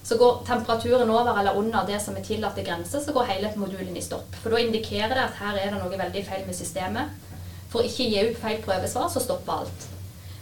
Så 0.04 0.18
går 0.18 0.42
temperaturen 0.46 1.10
over 1.10 1.38
eller 1.38 1.56
under 1.56 1.86
det 1.86 2.02
som 2.02 2.16
er 2.16 2.26
tillatte 2.26 2.64
grenser, 2.64 3.00
så 3.00 3.12
går 3.12 3.30
hele 3.30 3.52
modulen 3.56 3.96
i 3.96 4.02
stopp. 4.02 4.36
For 4.42 4.50
da 4.50 4.60
indikerer 4.60 5.14
det 5.14 5.24
at 5.24 5.40
her 5.40 5.56
er 5.56 5.72
det 5.72 5.80
noe 5.80 5.98
veldig 5.98 6.24
feil 6.28 6.44
med 6.46 6.56
systemet. 6.56 7.16
For 7.68 7.82
å 7.82 7.88
ikke 7.88 8.08
gi 8.08 8.24
ut 8.30 8.40
feil 8.40 8.62
prøvesvar, 8.64 9.10
så 9.12 9.22
stopper 9.22 9.62
alt. 9.62 9.86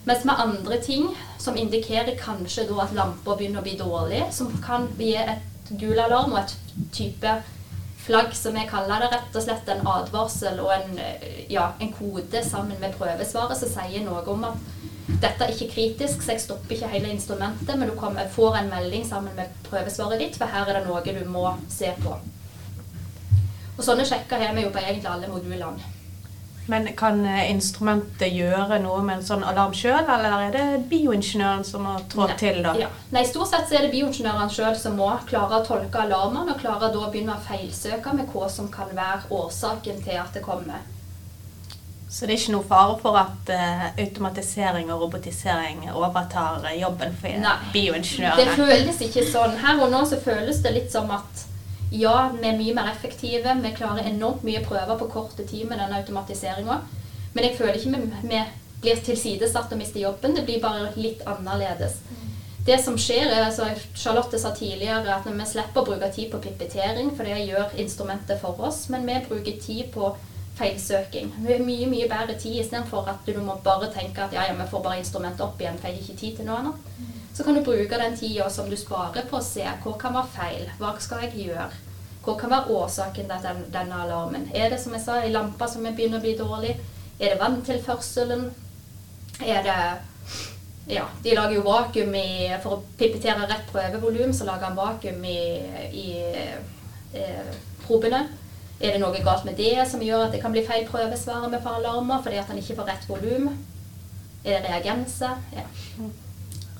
Mens 0.06 0.22
med 0.24 0.38
andre 0.38 0.78
ting 0.82 1.08
som 1.42 1.56
indikerer 1.58 2.14
kanskje 2.20 2.68
at 2.82 2.94
lampa 2.94 3.34
begynner 3.34 3.62
å 3.62 3.66
bli 3.66 3.74
dårlig, 3.80 4.22
som 4.32 4.52
kan 4.62 4.86
gi 4.98 5.16
et 5.18 5.72
gul 5.80 5.98
alarm 5.98 6.36
og 6.36 6.44
et 6.44 6.54
type 6.94 7.32
flagg 8.06 8.34
som 8.38 8.54
vi 8.54 8.62
kaller 8.70 9.02
det, 9.02 9.10
rett 9.16 9.34
og 9.34 9.42
slett 9.42 9.70
en 9.72 9.82
advarsel 9.90 10.60
og 10.62 10.70
en, 10.76 10.98
eh, 11.02 11.40
ja, 11.50 11.72
en 11.80 11.90
kode 11.92 12.42
sammen 12.46 12.78
med 12.78 12.94
prøvesvaret 12.94 13.58
som 13.58 13.72
sier 13.72 14.06
noe 14.06 14.22
om 14.30 14.46
at 14.46 14.62
dette 15.06 15.42
er 15.42 15.50
ikke 15.50 15.72
kritisk, 15.72 16.22
så 16.22 16.34
jeg 16.34 16.44
stopper 16.44 16.76
ikke 16.76 16.92
hele 16.92 17.10
instrumentet, 17.10 17.74
men 17.74 17.90
du 17.90 17.96
kommer, 17.98 18.30
får 18.30 18.60
en 18.60 18.70
melding 18.70 19.04
sammen 19.06 19.34
med 19.38 19.50
prøvesvaret 19.66 20.22
ditt, 20.22 20.38
for 20.38 20.50
her 20.50 20.70
er 20.70 20.80
det 20.80 20.86
noe 20.86 21.02
du 21.02 21.24
må 21.30 21.48
se 21.70 21.90
på. 22.02 22.14
Og 23.76 23.84
sånne 23.84 24.06
sjekker 24.08 24.40
har 24.42 24.54
vi 24.54 24.64
jo 24.64 24.72
på 24.74 24.82
egentlig 24.82 25.10
alle 25.10 25.30
modulene. 25.30 25.95
Men 26.66 26.88
kan 26.98 27.20
eh, 27.26 27.50
instrumentet 27.52 28.32
gjøre 28.34 28.80
noe 28.82 29.02
med 29.06 29.20
en 29.20 29.26
sånn 29.28 29.44
alarm 29.46 29.74
sjøl, 29.76 30.02
eller 30.02 30.34
er 30.48 30.56
det 30.56 30.64
bioingeniøren 30.90 31.62
som 31.66 31.86
må 31.86 31.94
trå 32.10 32.26
til 32.40 32.58
da? 32.64 32.74
Ja. 32.80 32.90
Nei, 33.14 33.22
stort 33.28 33.52
sett 33.52 33.68
så 33.70 33.78
er 33.78 33.86
det 33.86 33.92
bioingeniøren 33.94 34.50
sjøl 34.50 34.74
som 34.80 34.98
må 34.98 35.12
klare 35.30 35.60
å 35.60 35.64
tolke 35.66 36.02
alarmene, 36.02 36.56
og 36.56 36.60
klare 36.60 36.90
da 36.90 37.06
å 37.06 37.12
begynne 37.12 37.38
å 37.38 37.46
feilsøke 37.46 38.16
med 38.18 38.26
hva 38.34 38.50
som 38.50 38.70
kan 38.72 38.90
være 38.96 39.30
årsaken 39.30 40.02
til 40.02 40.18
at 40.18 40.34
det 40.34 40.42
kommer. 40.46 40.82
Så 42.08 42.26
det 42.26 42.36
er 42.36 42.38
ikke 42.38 42.52
noe 42.54 42.66
fare 42.66 42.94
for 43.02 43.18
at 43.18 43.50
uh, 43.50 43.86
automatisering 43.98 44.92
og 44.94 45.00
robotisering 45.02 45.88
overtar 45.90 46.62
eh, 46.70 46.78
jobben 46.80 47.14
for 47.18 47.42
Nei. 47.42 47.56
Det 48.38 48.54
føles 48.54 49.02
ikke 49.08 49.24
sånn. 49.26 49.58
Her 49.60 49.82
og 49.82 49.90
nå 49.92 50.04
så 50.06 50.18
føles 50.22 50.62
det 50.64 50.72
litt 50.78 50.94
som 50.94 51.10
at 51.14 51.42
ja, 51.90 52.14
vi 52.34 52.48
er 52.48 52.58
mye 52.58 52.74
mer 52.74 52.90
effektive. 52.90 53.56
Vi 53.62 53.74
klarer 53.76 54.08
enormt 54.08 54.44
mye 54.46 54.62
prøver 54.64 54.98
på 54.98 55.10
korte 55.12 55.46
tid 55.46 55.68
med 55.70 55.78
denne 55.78 56.00
automatiseringa. 56.02 56.80
Men 57.34 57.44
jeg 57.44 57.58
føler 57.58 57.78
ikke 57.78 57.92
vi, 57.96 58.28
vi 58.30 58.44
blir 58.82 59.02
tilsidesatt 59.04 59.72
og 59.72 59.80
mister 59.80 60.00
jobben. 60.02 60.36
Det 60.36 60.46
blir 60.48 60.62
bare 60.62 60.92
litt 60.96 61.22
annerledes. 61.26 62.00
Det 62.66 62.80
som 62.82 62.96
skjer 62.98 63.28
er, 63.28 63.44
altså 63.46 63.68
Charlotte 63.94 64.38
sa 64.42 64.50
tidligere 64.54 65.12
at 65.14 65.26
vi 65.28 65.44
slipper 65.46 65.84
å 65.84 65.86
bruke 65.86 66.08
tid 66.10 66.32
på 66.32 66.40
pipettering, 66.42 67.12
for 67.14 67.28
det 67.28 67.44
gjør 67.44 67.76
instrumentet 67.78 68.40
for 68.42 68.58
oss, 68.66 68.88
men 68.90 69.06
vi 69.06 69.20
bruker 69.28 69.60
tid 69.62 69.92
på 69.94 70.10
feilsøking. 70.58 71.30
Det 71.44 71.58
er 71.58 71.62
mye 71.62 71.86
mye 71.90 72.08
bedre 72.10 72.34
tid 72.40 72.58
istedenfor 72.64 73.06
at 73.12 73.28
du 73.28 73.38
må 73.44 73.54
bare 73.62 73.92
tenke 73.94 74.24
at 74.24 74.34
ja, 74.34 74.48
ja, 74.48 74.56
vi 74.58 74.66
får 74.72 74.82
bare 74.82 74.98
instrumentet 74.98 75.44
opp 75.46 75.62
igjen, 75.62 75.78
for 75.78 75.92
jeg 75.92 76.00
har 76.00 76.02
ikke 76.02 76.20
tid 76.24 76.40
til 76.40 76.48
noe 76.48 76.58
annet. 76.62 76.90
Så 77.36 77.44
kan 77.44 77.54
du 77.54 77.60
bruke 77.60 77.98
den 78.00 78.16
tida 78.16 78.50
som 78.50 78.70
du 78.70 78.76
sparer 78.80 79.26
på 79.28 79.36
å 79.36 79.44
se 79.44 79.64
hva 79.82 79.90
kan 80.00 80.14
være 80.16 80.32
feil, 80.32 80.70
hva 80.78 80.94
skal 81.04 81.26
jeg 81.26 81.50
gjøre, 81.50 81.66
hva 82.24 82.34
kan 82.40 82.54
være 82.54 82.72
årsaken 82.78 83.28
til 83.28 83.44
den, 83.44 83.60
denne 83.74 83.98
alarmen. 84.06 84.46
Er 84.56 84.70
det 84.72 84.78
som 84.80 84.96
jeg 84.96 85.04
sa, 85.04 85.18
ei 85.20 85.34
lampe 85.34 85.68
som 85.68 85.84
begynner 85.84 86.16
å 86.16 86.24
bli 86.24 86.32
dårlig? 86.38 86.72
Er 87.20 87.34
det 87.34 87.42
vanntilførselen? 87.42 88.48
Er 89.44 89.62
det 89.68 89.76
ja, 90.88 91.04
de 91.20 91.36
lager 91.36 91.58
jo 91.58 91.66
vakuum 91.66 92.12
i 92.16 92.56
For 92.62 92.78
å 92.78 92.82
pipettere 92.96 93.44
rett 93.50 93.68
prøvevolum, 93.68 94.32
så 94.32 94.48
lager 94.48 94.70
han 94.70 94.80
vakuum 94.80 95.24
i, 95.28 95.38
i 95.92 96.08
eh, 97.20 97.54
probene. 97.84 98.26
Er 98.80 98.94
det 98.94 99.00
noe 99.04 99.24
galt 99.24 99.44
med 99.44 99.60
det 99.60 99.84
som 99.90 100.00
gjør 100.00 100.30
at 100.30 100.36
det 100.36 100.40
kan 100.40 100.56
bli 100.56 100.64
feil 100.64 100.88
prøvesvar 100.88 101.50
med 101.52 101.60
for 101.60 101.76
alarmer 101.82 102.24
fordi 102.24 102.40
at 102.40 102.48
han 102.48 102.64
ikke 102.64 102.80
får 102.80 102.94
rett 102.94 103.10
volum? 103.12 103.50
Er 104.40 104.62
det 104.62 104.70
reagenser? 104.70 105.42
Ja. 105.52 105.66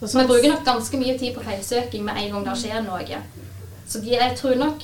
Vi 0.00 0.26
bruker 0.26 0.50
nok 0.53 0.65
ganske 0.65 0.99
mye 1.00 1.19
tid 1.19 1.35
på 1.35 1.43
feilsøking 1.45 2.05
med 2.05 2.19
en 2.21 2.33
gang 2.35 2.47
det 2.47 2.57
skjer 2.61 2.83
noe. 2.85 3.21
Så 3.88 4.03
jeg 4.05 4.37
tror 4.37 4.57
nok 4.61 4.83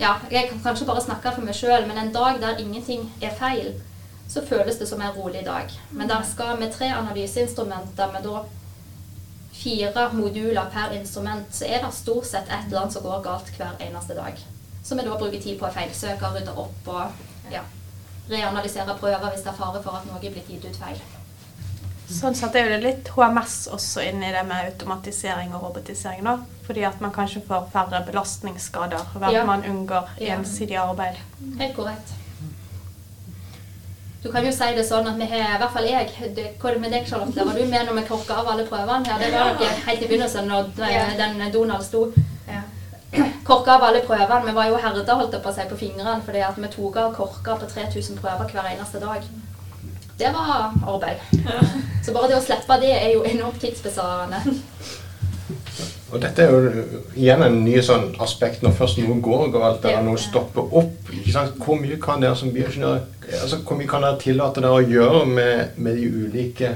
Ja, 0.00 0.14
jeg 0.30 0.48
kan 0.50 0.60
kanskje 0.60 0.84
bare 0.86 1.00
snakke 1.00 1.30
for 1.32 1.40
meg 1.40 1.56
sjøl, 1.56 1.86
men 1.88 1.96
en 1.96 2.12
dag 2.12 2.36
der 2.40 2.58
ingenting 2.60 3.06
er 3.22 3.32
feil, 3.32 3.70
så 4.28 4.42
føles 4.44 4.76
det 4.76 4.88
som 4.88 5.00
en 5.00 5.14
rolig 5.16 5.40
dag. 5.46 5.72
Men 5.90 6.08
der 6.08 6.22
skal 6.22 6.58
med 6.60 6.72
tre 6.72 6.90
analyseinstrumenter 6.92 8.12
med 8.12 8.28
da 8.28 8.42
fire 9.56 10.10
moduler 10.12 10.68
per 10.72 10.92
instrument, 10.98 11.48
så 11.54 11.64
er 11.64 11.80
det 11.80 11.94
stort 11.94 12.28
sett 12.28 12.52
et 12.52 12.68
eller 12.68 12.82
annet 12.82 12.92
som 12.92 13.02
går 13.08 13.24
galt 13.24 13.48
hver 13.56 13.80
eneste 13.88 14.14
dag. 14.14 14.36
Så 14.84 14.94
vi 14.94 15.08
da 15.08 15.16
bruker 15.16 15.40
tid 15.40 15.58
på 15.58 15.66
å 15.66 15.72
feilsøke, 15.72 16.32
rydde 16.34 16.52
opp 16.52 16.92
og 16.92 17.52
ja, 17.52 17.64
reanalysere 18.30 18.98
prøver 19.00 19.30
hvis 19.30 19.46
det 19.46 19.54
er 19.54 19.62
fare 19.62 19.80
for 19.82 19.96
at 19.96 20.04
noe 20.10 20.20
blitt 20.20 20.52
gitt 20.52 20.68
ut 20.68 20.82
feil. 20.84 21.00
Sånn 22.06 22.36
sett 22.38 22.54
er 22.54 22.68
det 22.70 22.82
litt 22.84 23.08
HMS 23.16 23.66
også 23.74 24.02
inni 24.06 24.28
det 24.30 24.44
med 24.46 24.68
automatisering 24.70 25.54
og 25.54 25.62
robotisering, 25.64 26.22
da. 26.24 26.36
Fordi 26.66 26.84
at 26.86 27.00
man 27.02 27.10
kanskje 27.14 27.42
får 27.48 27.66
færre 27.72 28.04
belastningsskader 28.06 29.08
ved 29.14 29.26
at 29.28 29.32
Ja. 29.32 29.44
man 29.44 29.64
unngår 29.64 30.08
Ja. 30.20 30.36
ensidig 30.36 30.76
arbeid. 30.76 31.16
Helt 31.58 31.76
korrekt. 31.76 32.12
Du 34.22 34.32
kan 34.32 34.44
jo 34.44 34.50
si 34.52 34.74
det 34.74 34.84
sånn 34.88 35.06
at 35.06 35.16
vi 35.16 35.26
har, 35.26 35.54
i 35.54 35.58
hvert 35.58 35.72
fall 35.72 35.84
jeg 35.84 36.34
det, 36.34 36.46
Hva 36.58 36.70
er 36.70 36.72
det 36.74 36.80
med 36.80 36.90
deg, 36.92 37.06
Charlotte? 37.06 37.44
Var 37.46 37.54
du 37.54 37.64
med 37.66 37.86
når 37.86 37.94
vi 38.00 38.02
korka 38.08 38.34
av 38.34 38.48
alle 38.48 38.64
prøvene? 38.66 39.06
Ja, 39.06 39.18
det 39.18 39.32
var 39.32 39.54
dere 39.54 39.68
helt 39.86 40.02
i 40.02 40.06
begynnelsen 40.06 40.48
når 40.48 40.72
den 41.16 41.52
Donald 41.52 41.84
sto. 41.84 42.12
Ja. 42.48 42.62
Korka 43.44 43.76
av 43.76 43.82
alle 43.82 44.00
prøvene. 44.00 44.46
Vi 44.46 44.52
var 44.52 44.66
jo 44.66 44.76
herda 44.76 45.14
holdt 45.14 45.32
jeg 45.32 45.42
på 45.42 45.48
å 45.48 45.54
si, 45.54 45.60
på 45.68 45.78
fingrene 45.78 46.22
fordi 46.22 46.42
at 46.42 46.56
vi 46.56 46.68
tok 46.68 46.96
av 46.96 47.14
korka 47.14 47.56
på 47.56 47.66
3000 47.70 48.16
prøver 48.18 48.50
hver 48.50 48.70
eneste 48.74 49.00
dag. 49.00 49.22
Det 50.18 50.32
var 50.32 50.72
arbeid. 50.86 51.20
Så 52.04 52.12
bare 52.14 52.30
det 52.30 52.38
å 52.38 52.44
slippe 52.44 52.78
det 52.80 52.92
er 52.94 53.10
jo 53.12 53.24
enormt 53.28 53.60
tidsbesparende. 53.60 54.40
Og 56.12 56.20
dette 56.22 56.42
er 56.44 56.52
jo 56.54 56.84
igjen 57.18 57.42
en 57.42 57.58
ny 57.64 57.76
sånn 57.84 58.12
aspekt 58.22 58.62
når 58.62 58.76
først 58.78 59.00
noe 59.02 59.18
går 59.22 59.48
galt, 59.54 59.84
eller 59.84 60.04
noe 60.06 60.20
stopper 60.20 60.70
opp. 60.80 61.10
Hvor 61.60 61.80
mye 61.82 61.98
kan 62.02 62.22
dere 62.22 62.38
som 62.38 62.52
bioingeniører 62.54 63.02
altså, 63.42 63.58
Hvor 63.66 63.78
mye 63.78 63.90
kan 63.90 64.06
dere 64.06 64.20
tillate 64.22 64.62
dere 64.62 64.78
å 64.78 64.86
gjøre 64.86 65.24
med, 65.28 65.76
med 65.76 65.98
de 65.98 66.06
ulike 66.06 66.72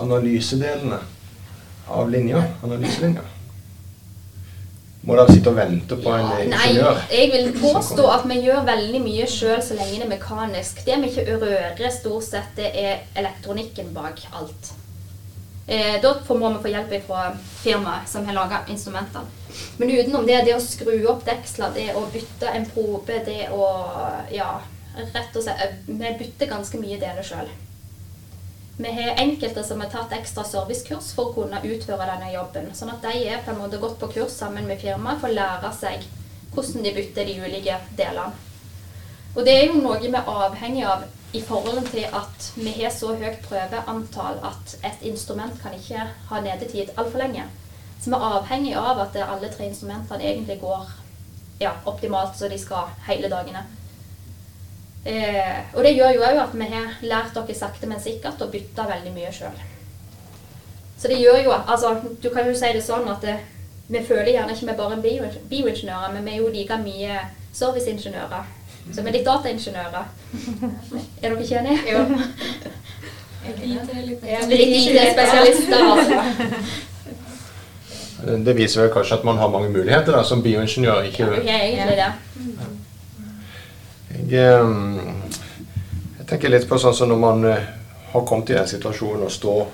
analysedelene 0.00 1.00
av 1.88 2.12
linja? 2.12 2.44
Analyselinja? 2.66 3.24
Må 5.04 5.18
dere 5.18 5.32
sitte 5.34 5.50
og 5.52 5.58
vente 5.58 5.98
på 6.00 6.12
en 6.16 6.30
Nei, 6.30 6.44
ingeniør? 6.46 7.02
jeg 7.12 7.32
vil 7.32 7.50
påstå 7.60 8.06
at 8.08 8.24
vi 8.30 8.38
gjør 8.46 8.62
veldig 8.64 9.02
mye 9.04 9.26
sjøl 9.28 9.60
så 9.64 9.76
lenge 9.76 9.98
det 9.98 10.06
er 10.06 10.12
mekanisk. 10.14 10.80
Det 10.86 10.96
vi 11.02 11.10
ikke 11.10 11.36
rører 11.42 11.92
stort 11.92 12.24
sett, 12.24 12.54
det 12.56 12.70
er 12.72 13.04
elektronikken 13.20 13.92
bak 13.96 14.22
alt. 14.32 14.72
Eh, 15.66 16.00
da 16.00 16.12
må 16.28 16.50
vi 16.54 16.62
få 16.62 16.72
hjelp 16.72 16.94
fra 17.06 17.26
firmaet 17.62 18.08
som 18.08 18.24
har 18.28 18.36
laga 18.36 18.62
instrumentene. 18.68 19.24
Men 19.78 19.90
utenom 19.90 20.26
det, 20.28 20.42
det 20.44 20.56
å 20.56 20.60
skru 20.60 20.96
opp 21.08 21.24
deksler, 21.24 21.72
det 21.76 21.94
å 21.96 22.04
bytte 22.12 22.52
en 22.52 22.66
probe, 22.68 23.20
det 23.24 23.48
å 23.52 23.68
Ja, 24.32 24.60
rett 24.96 25.36
og 25.36 25.42
slett 25.44 25.60
eh, 25.64 25.76
Vi 25.86 26.16
bytter 26.20 26.52
ganske 26.52 26.80
mye 26.80 27.00
deler 27.00 27.24
sjøl. 27.24 27.48
Vi 28.76 28.92
har 28.92 29.20
enkelte 29.22 29.62
som 29.64 29.80
har 29.80 29.90
tatt 29.90 30.12
ekstra 30.12 30.42
servicekurs 30.44 31.12
for 31.14 31.30
å 31.30 31.34
kunne 31.36 31.60
utføre 31.62 32.08
denne 32.08 32.32
jobben. 32.32 32.72
Sånn 32.74 32.90
at 32.90 33.04
de 33.06 33.20
er 33.22 33.44
på 33.44 33.52
en 33.52 33.60
måte 33.60 33.78
gått 33.78 34.00
på 34.00 34.08
kurs 34.16 34.34
sammen 34.34 34.66
med 34.66 34.80
firmaet 34.82 35.20
for 35.22 35.30
å 35.30 35.36
lære 35.36 35.70
seg 35.76 36.08
hvordan 36.54 36.82
de 36.82 36.94
bytter 36.96 37.28
de 37.28 37.36
ulike 37.44 37.76
delene. 37.98 38.34
Og 39.34 39.46
det 39.46 39.54
er 39.58 39.64
jo 39.68 39.78
noe 39.78 40.00
vi 40.02 40.10
er 40.10 40.30
avhengig 40.30 40.82
av 40.90 41.06
i 41.34 41.40
forhold 41.42 41.86
til 41.90 42.04
at 42.14 42.50
vi 42.54 42.72
har 42.80 42.90
så 42.94 43.14
høyt 43.18 43.40
prøveantall 43.46 44.42
at 44.46 44.74
et 44.86 45.06
instrument 45.06 45.54
kan 45.62 45.74
ikke 45.74 46.08
ha 46.28 46.42
nedetid 46.42 46.92
altfor 46.96 47.22
lenge. 47.22 47.46
Så 48.02 48.10
vi 48.10 48.18
er 48.18 48.36
avhengig 48.40 48.74
av 48.78 49.00
at 49.06 49.18
alle 49.22 49.50
tre 49.54 49.70
instrumentene 49.70 50.22
egentlig 50.22 50.60
går 50.62 50.90
ja, 51.62 51.76
optimalt 51.86 52.38
så 52.38 52.50
de 52.50 52.58
skal 52.58 52.90
hele 53.06 53.30
dagene. 53.30 53.64
Eh, 55.04 55.56
og 55.74 55.82
det 55.84 55.94
gjør 55.98 56.14
jo 56.16 56.22
òg 56.24 56.38
at 56.40 56.52
vi 56.56 56.66
har 56.72 56.92
lært 57.04 57.34
dere 57.36 57.54
sakte, 57.56 57.86
men 57.86 58.00
sikkert 58.00 58.40
å 58.40 58.48
bytte 58.52 58.86
veldig 58.88 59.12
mye 59.12 59.32
sjøl. 59.36 59.58
Så 60.96 61.10
det 61.10 61.18
gjør 61.20 61.42
jo 61.44 61.52
altså, 61.52 61.90
Du 62.22 62.30
kan 62.32 62.46
jo 62.48 62.54
si 62.56 62.70
det 62.72 62.80
sånn 62.84 63.08
at 63.12 63.20
det, 63.26 63.34
vi 63.92 64.00
føler 64.06 64.30
gjerne 64.32 64.54
ikke 64.54 64.64
vi 64.64 64.72
er 64.72 64.78
bare 64.78 64.96
bioingeniører, 65.50 66.14
men 66.14 66.24
vi 66.24 66.32
er 66.32 66.40
jo 66.40 66.52
like 66.54 66.78
mye 66.80 67.18
serviceingeniører. 67.52 68.46
Så 68.92 69.02
vi 69.02 69.10
er 69.10 69.16
litt 69.18 69.28
dataingeniører. 69.28 70.08
Er 71.22 71.28
dere 71.28 71.44
ikke 71.44 71.60
enige? 71.60 71.78
Jo. 71.92 72.00
Litt 74.48 74.72
IT-spesialister, 74.78 75.80
altså. 75.92 76.22
Det 78.44 78.54
viser 78.56 78.86
vel 78.86 78.92
kanskje 78.94 79.18
at 79.18 79.24
man 79.28 79.36
har 79.36 79.52
mange 79.52 79.68
muligheter 79.68 80.16
da, 80.16 80.22
som 80.24 80.40
bioingeniør. 80.42 81.04
Ikke, 81.10 81.28
Ja, 81.44 81.58
egentlig 81.60 81.98
det. 82.00 82.12
Jeg, 84.14 84.32
eh, 84.38 84.66
jeg 86.18 86.26
tenker 86.30 86.52
litt 86.52 86.68
på 86.70 86.78
sånn 86.80 86.94
som 86.96 87.10
når 87.10 87.18
man 87.20 87.44
eh, 87.50 87.64
har 88.12 88.26
kommet 88.28 88.50
i 88.52 88.58
den 88.58 88.68
situasjonen 88.70 89.24
og 89.26 89.32
står 89.34 89.64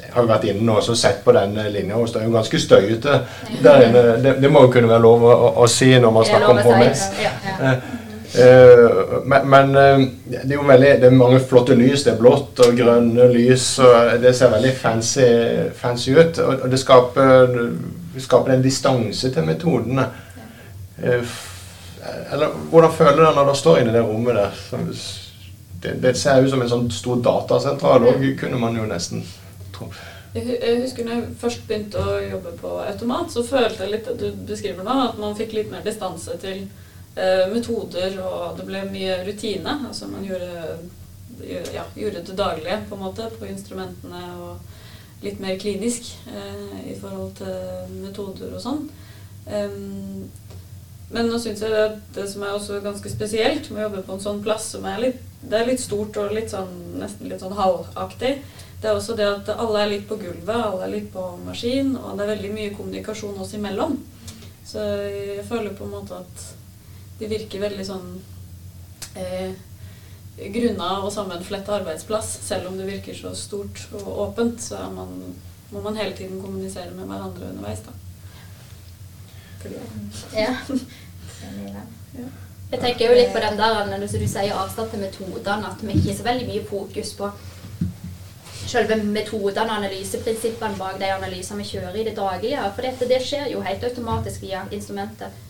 Jeg 0.00 0.10
har 0.10 0.24
jo 0.24 0.30
vært 0.32 0.44
inne 0.50 0.64
nå 0.66 0.74
og 0.80 0.96
sett 0.98 1.20
på 1.24 1.32
den 1.36 1.56
eh, 1.62 1.68
linja, 1.70 1.96
og 1.96 2.08
det 2.10 2.20
er 2.22 2.26
jo 2.26 2.34
ganske 2.34 2.58
støyete 2.58 3.18
der 3.62 3.84
inne. 3.88 4.02
Det, 4.24 4.32
det 4.42 4.50
må 4.50 4.64
jo 4.66 4.72
kunne 4.74 4.90
være 4.90 5.04
lov 5.04 5.22
å, 5.30 5.34
å, 5.62 5.68
si 5.70 5.92
når 5.94 6.10
man 6.16 6.24
er 6.24 6.32
snakker 6.32 6.50
om 6.50 6.58
HMS. 6.66 7.04
Ja. 7.22 7.32
Eh, 8.34 9.22
men 9.30 9.46
men 9.46 9.72
det 10.26 10.40
er 10.50 10.56
jo 10.56 10.66
veldig, 10.66 10.92
det 11.00 11.06
er 11.06 11.14
mange 11.14 11.38
flotte 11.46 11.76
lys. 11.78 12.02
Det 12.02 12.16
er 12.16 12.18
blått 12.18 12.58
og 12.66 12.74
grønne 12.74 13.28
lys. 13.30 13.68
og 13.78 14.18
Det 14.22 14.34
ser 14.34 14.50
veldig 14.50 14.74
fancy, 14.82 15.30
fancy 15.78 16.16
ut. 16.18 16.42
Og, 16.42 16.66
det 16.70 16.82
skaper, 16.82 17.54
skaper 18.18 18.56
en 18.56 18.66
distanse 18.66 19.30
til 19.30 19.46
metodene. 19.46 20.08
F- 20.98 21.53
eller 22.32 22.56
hvordan 22.70 22.92
føler 22.92 23.20
dere 23.22 23.36
når 23.36 23.50
du 23.50 23.54
står 23.58 23.80
inne 23.80 23.92
i 23.92 23.96
det 23.96 24.02
rommet 24.04 24.40
der? 24.40 24.64
Det, 25.84 25.94
det 26.02 26.14
ser 26.16 26.42
ut 26.42 26.50
som 26.50 26.62
en 26.64 26.72
sånn 26.72 26.90
stor 26.92 27.22
datasentral 27.24 28.06
òg, 28.08 28.26
kunne 28.40 28.60
man 28.60 28.76
jo 28.76 28.86
nesten 28.88 29.24
tro. 29.74 29.90
Jeg 30.34 30.80
husker 30.82 31.06
når 31.06 31.14
jeg 31.14 31.34
først 31.38 31.66
begynte 31.68 32.00
å 32.02 32.16
jobbe 32.18 32.56
på 32.58 32.70
automat, 32.82 33.30
så 33.30 33.44
følte 33.46 33.84
jeg 33.84 33.92
litt 33.92 34.08
at 34.10 34.18
du 34.18 34.40
beskriver 34.48 34.86
nå, 34.86 34.96
at 35.04 35.20
man 35.20 35.36
fikk 35.38 35.54
litt 35.54 35.70
mer 35.70 35.84
distanse 35.86 36.34
til 36.42 36.64
eh, 36.64 37.44
metoder, 37.52 38.16
og 38.18 38.58
det 38.58 38.66
ble 38.66 38.82
mye 38.88 39.20
rutine. 39.28 39.76
Altså 39.86 40.08
man 40.10 40.26
gjorde, 40.26 40.80
ja, 41.46 41.86
gjorde 41.94 42.24
det 42.26 42.38
daglige 42.40 42.80
på 42.88 42.98
en 42.98 43.04
måte 43.04 43.28
på 43.36 43.46
instrumentene, 43.46 44.24
og 44.42 45.22
litt 45.24 45.38
mer 45.40 45.60
klinisk 45.60 46.10
eh, 46.26 46.90
i 46.90 46.96
forhold 46.98 47.36
til 47.38 47.94
metoder 48.00 48.56
og 48.58 48.64
sånn. 48.64 48.82
Em, 49.44 50.24
men 51.14 51.30
nå 51.30 51.38
syns 51.38 51.62
jeg 51.62 51.74
at 51.78 52.00
det 52.16 52.26
som 52.30 52.42
er 52.42 52.56
også 52.56 52.80
ganske 52.82 53.10
spesielt 53.12 53.70
med 53.70 53.84
å 53.84 53.86
jobbe 53.86 54.02
på 54.06 54.16
en 54.16 54.24
sånn 54.24 54.42
plass 54.42 54.72
som 54.74 54.86
er 54.90 55.00
litt, 55.06 55.20
det 55.44 55.60
er 55.60 55.68
litt 55.68 55.82
stort 55.82 56.16
og 56.18 56.32
litt 56.34 56.50
sånn, 56.50 56.72
nesten 56.98 57.30
litt 57.30 57.42
sånn 57.44 57.54
halvaktig, 57.54 58.32
det 58.82 58.90
er 58.90 58.98
også 58.98 59.14
det 59.16 59.28
at 59.28 59.52
alle 59.54 59.80
er 59.80 59.92
litt 59.94 60.08
på 60.08 60.18
gulvet, 60.20 60.56
alle 60.56 60.84
er 60.84 60.92
litt 60.96 61.06
på 61.12 61.22
maskin, 61.44 61.94
og 61.96 62.18
det 62.18 62.26
er 62.26 62.32
veldig 62.34 62.50
mye 62.52 62.74
kommunikasjon 62.76 63.38
oss 63.40 63.54
imellom. 63.56 63.94
Så 64.66 64.82
jeg 64.82 65.44
føler 65.48 65.76
på 65.76 65.86
en 65.86 65.94
måte 65.94 66.18
at 66.18 66.44
det 67.20 67.30
virker 67.30 67.62
veldig 67.62 67.86
sånn 67.86 68.10
eh, 69.20 69.54
grunna 70.52 70.90
og 71.04 71.12
sammenfletta 71.14 71.78
arbeidsplass. 71.78 72.32
Selv 72.44 72.68
om 72.68 72.78
det 72.80 72.88
virker 72.90 73.16
så 73.16 73.32
stort 73.38 73.86
og 74.00 74.08
åpent, 74.26 74.60
så 74.60 74.82
man, 74.92 75.14
må 75.70 75.84
man 75.84 75.96
hele 76.00 76.16
tiden 76.16 76.42
kommunisere 76.42 76.92
med 76.96 77.06
hverandre 77.08 77.52
underveis. 77.52 77.84
da. 77.86 77.94
Fordi- 79.62 80.80
Ja. 81.74 82.28
Jeg 82.72 82.80
tenker 82.82 83.10
jo 83.10 83.16
litt 83.18 83.32
på 83.34 83.42
den 83.42 83.58
der 83.58 83.84
når 83.86 84.02
du, 84.02 84.06
du 84.18 84.28
sier 84.28 84.54
avstand 84.58 84.90
til 84.90 85.02
metodene, 85.04 85.70
at 85.70 85.82
vi 85.82 85.94
ikke 85.94 86.10
har 86.10 86.16
så 86.18 86.26
veldig 86.26 86.46
mye 86.48 86.64
fokus 86.70 87.12
på 87.18 87.30
selve 88.64 88.96
metodene 89.04 89.70
og 89.70 89.76
analyseprinsippene 89.78 90.78
bak 90.78 90.98
de 91.00 91.10
analysene 91.12 91.60
vi 91.60 91.68
kjører 91.68 91.98
i 92.00 92.04
det 92.08 92.16
daglige. 92.16 92.68
For 92.74 92.86
dette, 92.86 93.08
det 93.10 93.20
skjer 93.22 93.50
jo 93.52 93.64
helt 93.64 93.84
automatisk 93.84 94.42
via 94.42 94.64
instrumentet. 94.72 95.42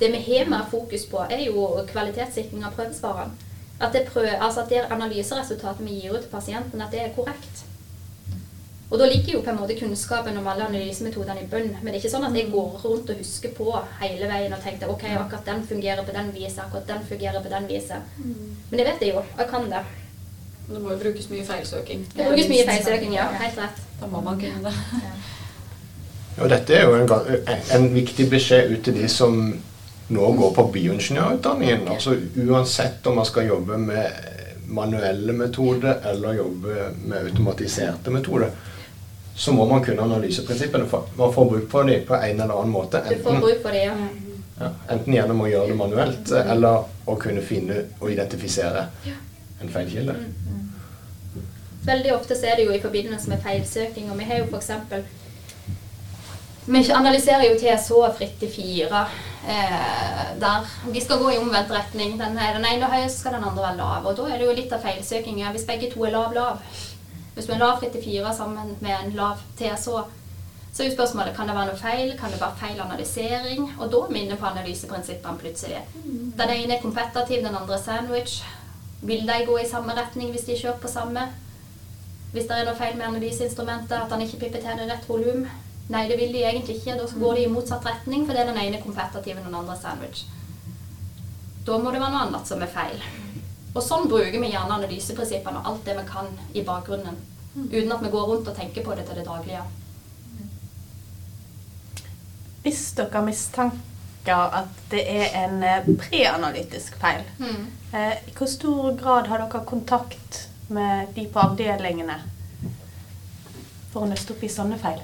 Det 0.00 0.08
vi 0.12 0.22
har 0.26 0.48
mer 0.50 0.64
fokus 0.70 1.04
på, 1.06 1.20
er 1.30 1.44
jo 1.46 1.66
kvalitetssikring 1.92 2.64
av 2.66 2.74
prøvesvarene. 2.78 3.50
At 3.82 3.92
det, 3.94 4.06
prøv, 4.08 4.26
altså 4.38 4.62
at 4.62 4.70
det 4.70 4.86
analyseresultatet 4.94 5.84
vi 5.86 6.00
gir 6.00 6.16
ut 6.16 6.22
til 6.22 6.30
pasienten, 6.30 6.82
at 6.82 6.90
det 6.94 7.02
er 7.02 7.14
korrekt. 7.16 7.64
Og 8.92 8.98
da 9.00 9.06
ligger 9.08 9.38
jo 9.38 9.40
på 9.40 9.48
en 9.48 9.56
måte 9.56 9.74
kunnskapen 9.78 10.36
om 10.36 10.48
alle 10.52 10.66
analysemetodene 10.68 11.40
i 11.40 11.46
bunn. 11.48 11.70
Men 11.80 11.88
det 11.88 11.94
er 11.94 12.02
ikke 12.02 12.12
sånn 12.12 12.26
at 12.28 12.34
jeg 12.36 12.50
går 12.52 12.74
rundt 12.84 13.12
og 13.14 13.22
husker 13.22 13.54
på 13.56 13.72
hele 14.02 14.28
veien 14.28 14.52
og 14.52 14.60
tenker 14.60 14.90
ok, 14.92 15.06
akkurat 15.16 15.48
den 15.48 15.62
fungerer 15.70 16.04
på 16.04 16.12
den 16.12 16.28
viset, 16.34 16.60
akkurat 16.66 16.90
den 16.90 17.06
fungerer 17.08 17.40
på 17.40 17.52
den 17.54 17.68
viset. 17.70 18.18
Men 18.20 18.76
det 18.76 18.86
vet 18.90 19.04
jeg 19.06 19.14
jo. 19.14 19.22
Jeg 19.38 19.48
kan 19.48 19.70
det. 19.72 19.80
Det 20.66 20.80
må 20.80 20.92
jo 20.92 20.98
brukes 21.00 21.30
mye 21.32 21.44
feilsøking. 21.48 22.04
Det 22.12 22.26
brukes 22.28 22.50
mye 22.52 22.66
feilsøking, 22.68 23.14
ja. 23.16 23.30
Helt 23.40 23.62
rett. 23.64 23.80
Da 24.00 24.10
må 24.12 24.20
man 24.20 24.40
kunne 24.40 24.60
det. 24.68 24.74
Og 26.42 26.48
dette 26.52 26.76
er 26.76 26.84
jo 26.84 26.96
en, 26.96 27.08
en 27.76 27.88
viktig 27.94 28.28
beskjed 28.32 28.72
ut 28.72 28.84
til 28.84 28.96
de 29.00 29.08
som 29.08 29.40
nå 30.12 30.32
går 30.36 30.52
på 30.56 30.66
bioingeniørutdanningen. 30.74 31.88
Altså 31.88 32.18
Uansett 32.44 33.06
om 33.08 33.16
man 33.20 33.28
skal 33.28 33.48
jobbe 33.48 33.78
med 33.80 34.28
manuelle 34.72 35.32
metoder 35.36 36.00
eller 36.10 36.38
jobbe 36.40 36.92
med 37.04 37.26
automatiserte 37.26 38.10
metoder, 38.10 38.52
så 39.36 39.52
må 39.52 39.66
man 39.66 39.84
kunne 39.84 40.02
analyseprinsippene. 40.02 40.86
For 40.86 41.08
man 41.16 41.32
får 41.32 41.50
bruk 41.50 41.70
for 41.70 41.88
dem 41.88 42.06
på 42.06 42.14
en 42.14 42.40
eller 42.40 42.54
annen 42.54 42.70
måte. 42.72 43.02
Du 43.08 43.22
får 43.22 43.36
Enten, 43.36 43.72
det, 43.72 43.84
ja. 43.84 43.94
ja, 44.60 44.70
enten 44.88 45.14
gjennom 45.14 45.40
å 45.40 45.48
gjøre 45.48 45.72
det 45.72 45.78
manuelt, 45.78 46.32
eller 46.32 46.84
å 47.08 47.16
kunne 47.20 47.42
finne 47.44 47.84
og 48.00 48.12
identifisere 48.12 48.86
en 49.62 49.72
feilkilde. 49.72 50.16
Veldig 51.82 52.14
ofte 52.14 52.36
så 52.38 52.52
er 52.52 52.60
det 52.60 52.68
jo 52.68 52.76
i 52.76 52.82
forbindelse 52.82 53.32
med 53.32 53.42
feilsøking, 53.42 54.10
og 54.12 54.20
vi 54.20 54.28
har 54.28 54.44
jo 54.44 54.46
f.eks. 54.52 54.70
Vi 56.64 56.82
analyserer 56.94 57.48
jo 57.48 57.58
TSH 57.58 58.16
fritt 58.18 58.42
i 58.46 58.50
fire. 58.50 59.06
Eh, 59.42 60.38
der 60.38 60.68
de 60.94 61.00
skal 61.02 61.18
gå 61.18 61.32
i 61.32 61.38
omvendt 61.38 61.72
retning. 61.74 62.14
Den, 62.20 62.38
den 62.38 62.66
ene 62.68 62.90
høy, 62.90 63.08
skal 63.10 63.34
den 63.34 63.48
andre 63.48 63.64
være 63.64 63.78
lav. 63.80 64.06
Og 64.06 64.14
da 64.16 64.28
er 64.28 64.38
det 64.38 64.46
jo 64.46 64.54
litt 64.54 64.74
av 64.74 64.84
feilsøkinga 64.84 65.50
hvis 65.50 65.66
begge 65.66 65.90
to 65.90 66.04
er 66.06 66.14
lav-lav. 66.14 66.62
Hvis 67.34 67.46
du 67.48 67.52
er 67.54 67.62
lav 67.62 67.78
fritt 67.80 67.96
i 67.96 68.02
fire 68.04 68.34
sammen 68.36 68.74
med 68.80 68.96
en 68.96 69.14
lav 69.16 69.40
TSH, 69.58 70.02
så 70.72 70.82
er 70.82 70.88
jo 70.88 70.94
spørsmålet 70.94 71.36
kan 71.36 71.48
det 71.48 71.54
være 71.56 71.68
noe 71.68 71.80
feil, 71.80 72.12
kan 72.16 72.32
det 72.32 72.40
være 72.40 72.56
feil 72.60 72.80
analysering? 72.80 73.66
Og 73.78 73.90
da 73.92 74.00
er 74.02 74.12
vi 74.12 74.22
inne 74.24 74.36
på 74.40 74.48
analyseprinsippene 74.48 75.40
plutselig. 75.40 75.80
Den 76.38 76.52
ene 76.54 76.76
er 76.76 76.82
kompetativ, 76.82 77.42
den 77.44 77.56
andre 77.56 77.76
er 77.76 77.82
sandwich. 77.82 78.38
Vil 79.02 79.26
de 79.28 79.38
gå 79.46 79.58
i 79.58 79.68
samme 79.68 79.96
retning 79.98 80.30
hvis 80.32 80.46
de 80.48 80.56
kjører 80.56 80.80
på 80.80 80.88
samme? 80.88 81.26
Hvis 82.32 82.48
det 82.48 82.56
er 82.56 82.68
noe 82.68 82.78
feil 82.78 82.96
med 82.96 83.10
analyseinstrumentet, 83.10 83.98
at 83.98 84.12
han 84.12 84.24
ikke 84.24 84.46
pipetterer 84.46 84.88
rett 84.88 85.08
volum. 85.08 85.44
Nei, 85.92 86.06
det 86.08 86.16
vil 86.20 86.32
de 86.32 86.46
egentlig 86.48 86.78
ikke. 86.78 86.96
Da 86.96 87.08
går 87.24 87.34
de 87.34 87.44
i 87.44 87.52
motsatt 87.52 87.84
retning, 87.84 88.24
for 88.24 88.32
det 88.32 88.44
er 88.44 88.52
den 88.54 88.62
ene 88.62 88.80
kompetativ 88.80 89.36
og 89.36 89.44
den 89.44 89.58
andre 89.60 89.76
sandwich. 89.76 90.24
Da 91.66 91.76
må 91.76 91.92
det 91.92 92.00
være 92.00 92.14
noe 92.14 92.24
annet 92.30 92.48
som 92.48 92.64
er 92.64 92.72
feil. 92.72 93.04
Og 93.72 93.80
sånn 93.84 94.08
bruker 94.08 94.36
vi 94.36 94.50
gjerne 94.52 94.76
analyseprinsippene 94.76 95.62
og 95.62 95.68
alt 95.70 95.86
det 95.86 95.94
vi 95.96 96.08
kan 96.08 96.28
i 96.52 96.64
bakgrunnen. 96.66 97.16
Uten 97.54 97.92
at 97.92 98.02
vi 98.02 98.10
går 98.12 98.26
rundt 98.28 98.48
og 98.48 98.56
tenker 98.56 98.84
på 98.84 98.94
det 98.96 99.06
til 99.08 99.20
det 99.20 99.26
daglige. 99.28 99.62
Hvis 102.62 102.82
dere 102.96 103.24
mistenker 103.26 104.58
at 104.60 104.82
det 104.92 105.02
er 105.10 105.32
en 105.44 105.62
eh, 105.66 105.88
preanalytisk 105.98 106.96
feil, 107.02 107.24
eh, 107.92 108.12
i 108.28 108.34
hvor 108.36 108.46
stor 108.48 108.92
grad 109.00 109.26
har 109.32 109.42
dere 109.42 109.64
kontakt 109.66 110.46
med 110.68 111.10
de 111.16 111.26
på 111.32 111.42
avdelingene 111.42 112.20
for 113.92 114.04
å 114.04 114.12
nøste 114.12 114.36
opp 114.36 114.44
i 114.46 114.52
sånne 114.52 114.78
feil? 114.80 115.02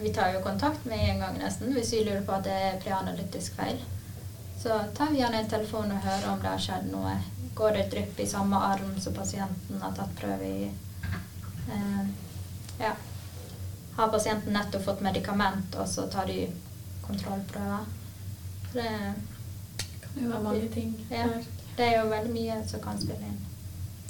Vi 0.00 0.10
tar 0.12 0.32
jo 0.34 0.42
kontakt 0.42 0.84
med 0.90 0.98
en 0.98 1.22
gang 1.22 1.36
nesten 1.38 1.72
hvis 1.76 1.92
vi 1.94 2.02
lurer 2.04 2.24
på 2.26 2.34
at 2.34 2.48
det 2.48 2.56
er 2.66 2.80
preanalytisk 2.82 3.54
feil. 3.60 3.78
Så 4.58 4.80
tar 4.96 5.12
vi 5.12 5.20
gjerne 5.20 5.44
en 5.44 5.50
telefon 5.50 5.92
og 5.92 6.02
hører 6.02 6.28
om 6.32 6.42
det 6.42 6.50
har 6.50 6.66
skjedd 6.66 6.90
noe. 6.90 7.14
Går 7.54 7.70
det 7.76 7.84
drypp 7.92 8.20
i 8.20 8.26
samme 8.26 8.56
arm 8.56 8.96
som 9.00 9.14
pasienten 9.14 9.82
har 9.82 9.92
tatt 9.94 10.14
prøve 10.18 10.44
i? 10.48 10.70
Eh, 11.70 12.06
ja. 12.80 12.92
Har 13.96 14.08
pasienten 14.10 14.52
nettopp 14.56 14.84
fått 14.84 15.00
medikament, 15.06 15.74
og 15.78 15.88
så 15.88 16.08
tar 16.10 16.26
de 16.26 16.48
kontrollprøver? 17.06 17.84
Det, 18.72 18.88
Det 19.78 19.84
kan 20.14 20.22
jo 20.24 20.30
være 20.30 20.42
mange 20.42 20.68
ting. 20.74 20.94
Ja. 21.10 21.26
det 21.76 21.84
er 21.92 22.00
jo 22.02 22.10
veldig 22.10 22.32
mye 22.34 22.56
som 22.68 22.80
kan 22.82 22.98
spille 23.00 23.22
inn. 23.28 23.38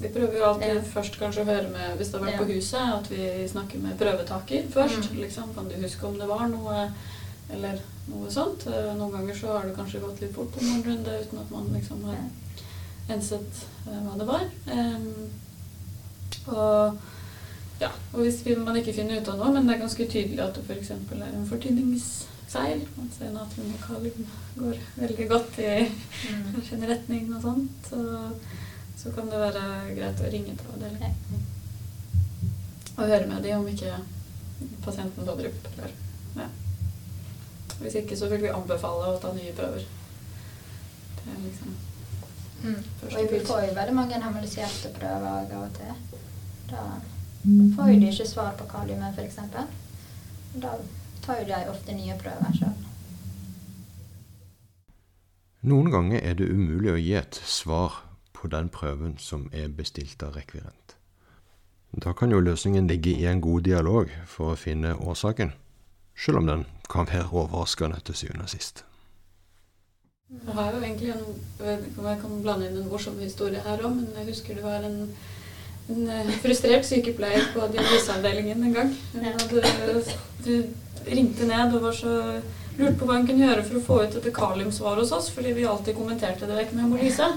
Vi 0.00 0.08
prøver 0.08 0.38
jo 0.38 0.44
alltid 0.44 0.74
Ja. 0.76 0.80
først 0.94 1.18
kanskje 1.20 1.42
å 1.44 1.48
høre 1.48 1.68
med, 1.70 1.96
hvis 1.98 2.08
det 2.10 2.20
har 2.20 2.26
vært 2.30 2.38
på 2.38 2.48
huset, 2.52 2.80
at 2.94 3.10
vi 3.10 3.48
snakker 3.48 3.78
med 3.78 3.98
prøvetaker 3.98 4.66
først. 4.72 5.10
Mm. 5.12 5.20
Liksom, 5.20 5.54
kan 5.54 5.68
du 5.68 5.74
huske 5.84 6.06
om 6.06 6.18
det 6.18 6.26
var 6.28 6.48
noe, 6.48 6.88
eller 7.50 7.78
noe 8.08 8.30
sånt. 8.30 8.66
Eh, 8.66 8.94
Noen 8.96 9.12
ganger 9.12 9.34
så 9.34 9.52
har 9.52 9.62
det 9.68 9.76
kanskje 9.76 10.00
gått 10.00 10.20
litt 10.20 10.34
fort 10.34 10.50
på 10.52 10.60
noen 10.64 10.82
runde 10.84 11.20
uten 11.20 11.38
at 11.38 11.50
man 11.50 11.68
liksom 11.72 12.02
har 12.04 12.16
innsett 13.10 13.64
eh, 13.86 13.98
hva 14.06 14.14
det 14.18 14.26
var. 14.28 14.44
Og 16.46 16.98
ja, 17.80 17.88
og 18.12 18.20
hvis 18.22 18.42
vi- 18.46 18.54
man 18.56 18.76
ikke 18.76 18.94
finner 18.94 19.20
ut 19.20 19.28
av 19.28 19.38
noe, 19.38 19.52
men 19.52 19.66
det 19.66 19.74
er 19.76 19.80
ganske 19.86 20.06
tydelig 20.08 20.40
at 20.44 20.54
det 20.54 20.64
f.eks. 20.68 20.90
er 20.90 21.22
en 21.26 21.46
fortynningsfeil, 21.48 22.82
at 22.84 23.32
natrium 23.34 23.74
og 23.74 23.80
kalium 23.86 24.26
går 24.58 24.78
veldig 24.96 25.28
godt 25.28 25.58
i 25.58 25.90
Mm. 26.24 26.62
en 26.72 26.88
retning 26.88 27.34
og 27.34 27.42
sånt, 27.42 27.70
så, 27.90 28.30
så 28.96 29.10
kan 29.14 29.26
det 29.28 29.40
være 29.40 29.64
greit 29.96 30.20
å 30.20 30.30
ringe 30.32 30.56
til 30.56 30.66
avdelingen. 30.74 31.14
Og 32.96 33.08
høre 33.08 33.26
med 33.26 33.42
dem 33.42 33.58
om 33.60 33.66
ikke 33.68 33.96
pasienten 34.84 35.26
får 35.26 35.36
drypp. 35.40 35.66
Eller, 35.72 35.90
ja. 36.36 36.46
Hvis 37.80 37.94
ikke 37.98 38.16
så 38.16 38.28
vil 38.30 38.40
vi 38.42 38.52
anbefale 38.54 39.08
å 39.10 39.18
ta 39.20 39.32
nye 39.34 39.52
prøver. 39.52 39.82
Det 41.18 41.32
er 41.32 41.40
liksom 41.42 41.74
Mm. 42.64 42.80
Og 43.02 43.32
vi 43.32 43.40
får 43.44 43.66
jo 43.66 43.74
veldig 43.76 43.94
mange 43.94 44.20
harmoniserte 44.20 44.92
prøver 44.96 45.26
av 45.28 45.50
og 45.58 45.74
til. 45.76 46.20
Da 46.70 46.84
får 47.76 47.90
jo 47.92 47.98
de 48.00 48.08
ikke 48.08 48.28
svar 48.28 48.54
på 48.58 48.68
kaliumet, 48.70 49.18
f.eks. 49.18 49.36
Da 50.62 50.72
tar 51.26 51.42
jo 51.42 51.48
de 51.50 51.60
ofte 51.68 51.96
nye 51.96 52.16
prøver 52.22 52.56
sjøl. 52.56 52.80
Noen 55.64 55.90
ganger 55.92 56.20
er 56.20 56.34
det 56.36 56.48
umulig 56.52 56.92
å 56.92 57.00
gi 57.00 57.12
et 57.20 57.40
svar 57.48 58.02
på 58.36 58.48
den 58.52 58.68
prøven 58.72 59.14
som 59.20 59.46
er 59.52 59.70
bestilt 59.72 60.22
av 60.24 60.36
rekvirent. 60.36 60.96
Da 62.04 62.12
kan 62.12 62.32
jo 62.32 62.40
løsningen 62.40 62.88
ligge 62.90 63.14
i 63.14 63.28
en 63.30 63.40
god 63.40 63.64
dialog 63.68 64.10
for 64.28 64.52
å 64.52 64.58
finne 64.60 64.96
årsaken, 64.96 65.54
selv 66.16 66.42
om 66.42 66.50
den 66.50 66.66
kan 66.90 67.08
være 67.08 67.30
overraskende 67.30 68.00
til 68.04 68.18
syvende 68.18 68.48
og 68.48 68.52
sist. 68.52 68.84
Jeg 70.44 70.56
har 70.56 70.72
jo 70.72 70.82
egentlig 70.82 71.12
en 71.14 71.22
Jeg 71.24 71.66
vet 71.66 71.86
ikke 71.88 72.02
om 72.02 72.08
jeg 72.10 72.20
kan 72.20 72.42
blande 72.42 72.66
inn 72.68 72.80
en 72.80 72.90
morsom 72.90 73.20
historie 73.22 73.62
her 73.64 73.80
òg, 73.80 73.94
men 73.94 74.18
jeg 74.18 74.28
husker 74.32 74.58
det 74.58 74.64
var 74.64 74.84
en, 74.84 74.98
en 75.94 76.08
eh, 76.10 76.32
frustrert 76.42 76.84
sykepleier 76.84 77.46
på 77.54 77.68
dialyseavdelingen 77.72 78.66
en 78.66 78.74
gang. 78.74 78.90
Hun 79.14 79.24
hadde, 79.24 80.02
du 80.44 80.52
ringte 81.08 81.48
ned 81.48 81.74
og 81.76 81.86
var 81.86 81.96
så 81.96 82.14
lurte 82.76 82.98
på 82.98 83.08
hva 83.08 83.18
hun 83.20 83.28
kunne 83.28 83.46
gjøre 83.46 83.64
for 83.64 83.78
å 83.78 83.84
få 83.86 83.98
ut 84.02 84.16
dette 84.16 84.32
kaliumsvaret 84.34 85.04
hos 85.04 85.12
oss, 85.14 85.30
fordi 85.32 85.54
vi 85.56 85.66
alltid 85.68 85.96
kommenterte 85.96 86.48
det 86.50 86.58
vekk 86.58 86.74
med 86.74 86.84
hemolyse. 86.84 87.28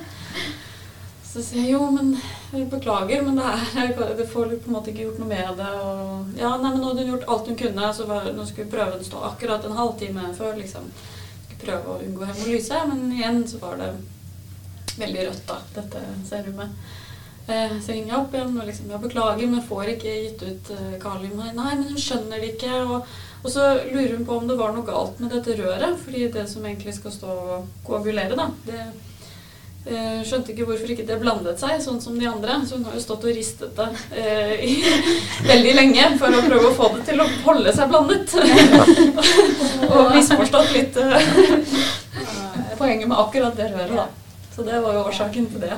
Så 1.28 1.44
sier 1.46 1.68
jeg 1.68 1.76
jo, 1.76 1.84
men 1.94 2.16
jeg 2.56 2.70
beklager, 2.72 3.22
men 3.22 3.38
det, 3.38 3.52
er, 3.78 3.94
det 4.18 4.26
får 4.32 4.56
på 4.56 4.72
en 4.72 4.78
måte 4.80 4.92
ikke 4.92 5.06
gjort 5.06 5.20
noe 5.22 5.30
med 5.30 5.60
det. 5.60 5.70
Og, 5.86 6.32
ja, 6.40 6.56
nei, 6.58 6.72
men 6.72 6.82
nå 6.82 6.90
hadde 6.90 7.06
hun 7.06 7.12
gjort 7.14 7.28
alt 7.30 7.52
hun 7.52 7.60
kunne, 7.60 7.92
så 7.94 8.08
var, 8.10 8.32
nå 8.34 8.48
skulle 8.50 8.72
prøven 8.72 9.06
stå 9.06 9.22
akkurat 9.30 9.68
en 9.68 9.78
halvtime 9.78 10.32
før. 10.40 10.58
liksom 10.58 10.90
prøve 11.68 11.94
å 11.94 12.00
unngå 12.06 12.30
hemolyse, 12.32 12.86
men 12.90 13.12
igjen 13.14 13.44
så 13.50 13.60
var 13.62 13.78
det 13.82 13.92
veldig 14.98 15.28
rødt, 15.28 15.44
da, 15.50 15.60
dette 15.76 16.02
serumet. 16.28 16.88
Eh, 17.48 17.78
så 17.80 17.94
ringer 17.94 18.12
jeg 18.12 18.20
opp 18.20 18.34
igjen 18.36 18.58
og 18.60 18.66
liksom 18.68 18.90
Jeg 18.92 19.04
beklager, 19.06 19.48
men 19.48 19.64
får 19.64 19.94
ikke 19.94 20.16
gitt 20.18 20.42
ut 20.44 20.72
eh, 20.76 20.96
kalium. 21.00 21.38
Nei, 21.40 21.54
Nei, 21.56 21.74
men 21.80 21.94
hun 21.94 22.02
skjønner 22.02 22.44
det 22.44 22.56
ikke. 22.56 22.82
Og, 22.84 23.14
og 23.44 23.54
så 23.54 23.68
lurer 23.88 24.18
hun 24.18 24.26
på 24.28 24.40
om 24.42 24.50
det 24.50 24.58
var 24.60 24.74
noe 24.76 24.88
galt 24.88 25.22
med 25.24 25.32
dette 25.32 25.56
røret, 25.60 25.96
fordi 26.04 26.26
det 26.34 26.48
som 26.52 26.66
egentlig 26.68 26.98
skal 26.98 27.14
stå 27.16 27.38
og 27.58 27.70
koagulere, 27.88 28.36
da, 28.36 28.50
det 28.68 28.82
eh, 28.84 28.96
skjønte 30.28 30.52
ikke 30.54 30.66
hvorfor 30.68 30.92
ikke 30.92 31.06
det 31.08 31.18
blandet 31.22 31.62
seg, 31.62 31.78
sånn 31.84 32.00
som 32.04 32.18
de 32.20 32.28
andre. 32.30 32.60
Så 32.68 32.78
hun 32.78 32.86
har 32.88 32.96
jo 32.98 33.04
stått 33.04 33.26
og 33.28 33.36
ristet 33.36 33.78
det 33.78 33.88
eh, 34.20 34.54
i, 34.68 34.74
veldig 35.52 35.76
lenge 35.78 36.10
for 36.22 36.34
å 36.34 36.44
prøve 36.46 36.72
å 36.72 36.76
få 36.78 36.90
det 36.98 37.06
til 37.12 37.24
å 37.24 37.28
holde 37.46 37.74
seg 37.76 37.92
blandet. 37.92 38.36
og 39.94 40.14
misforstått 40.16 40.74
litt 40.76 41.00
eh, 41.02 41.30
poenget 42.78 43.08
med 43.08 43.18
akkurat 43.18 43.56
det 43.58 43.72
røret, 43.74 43.96
da. 43.98 44.10
Så 44.58 44.66
det 44.66 44.82
var 44.82 44.98
jo 44.98 45.06
årsaken 45.06 45.50
til 45.54 45.62
det. 45.62 45.76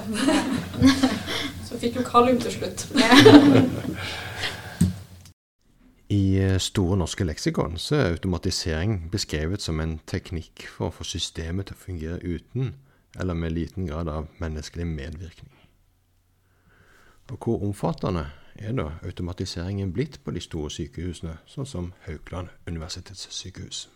Så 1.68 1.78
fikk 1.78 2.00
jo 2.00 2.08
kalium 2.08 2.40
til 2.42 2.56
slutt. 2.56 2.88
I 6.10 6.24
eh, 6.42 6.58
Store 6.58 6.98
norske 6.98 7.28
leksikon 7.28 7.78
så 7.78 8.00
er 8.00 8.14
automatisering 8.16 9.12
beskrevet 9.12 9.62
som 9.62 9.78
en 9.84 10.00
teknikk 10.10 10.66
for 10.72 10.90
å 10.90 10.96
få 10.96 11.06
systemet 11.06 11.70
til 11.70 11.78
å 11.78 11.84
fungere 11.84 12.22
uten 12.24 12.72
eller 13.16 13.34
med 13.34 13.52
liten 13.52 13.88
grad 13.88 14.10
av 14.10 14.28
menneskelig 14.40 14.88
medvirkning. 14.88 15.54
Og 17.30 17.38
hvor 17.38 17.64
omfattende 17.64 18.26
er 18.56 18.74
da 18.74 18.92
automatiseringen 19.06 19.94
blitt 19.94 20.20
på 20.24 20.34
de 20.34 20.42
store 20.42 20.70
sykehusene, 20.74 21.38
sånn 21.46 21.70
som 21.70 21.94
Haukeland 22.06 22.50
universitetssykehus? 22.68 23.88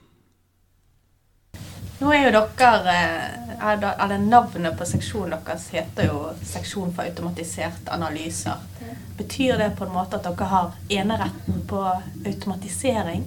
Nå 2.04 2.12
er 2.12 2.26
jo 2.26 2.32
dere 2.36 2.94
eh, 3.00 3.52
er 3.64 3.84
Eller 4.04 4.18
navnet 4.20 4.76
på 4.76 4.86
seksjonen 4.86 5.38
deres 5.46 5.70
heter 5.72 6.10
jo 6.10 6.18
Seksjon 6.44 6.92
for 6.92 7.08
automatisert 7.08 7.88
analyser. 7.96 8.60
Betyr 9.16 9.56
det 9.62 9.70
på 9.78 9.86
en 9.86 9.94
måte 9.94 10.18
at 10.20 10.26
dere 10.28 10.48
har 10.52 10.74
eneretten 10.90 11.62
på 11.70 11.80
automatisering? 12.26 13.24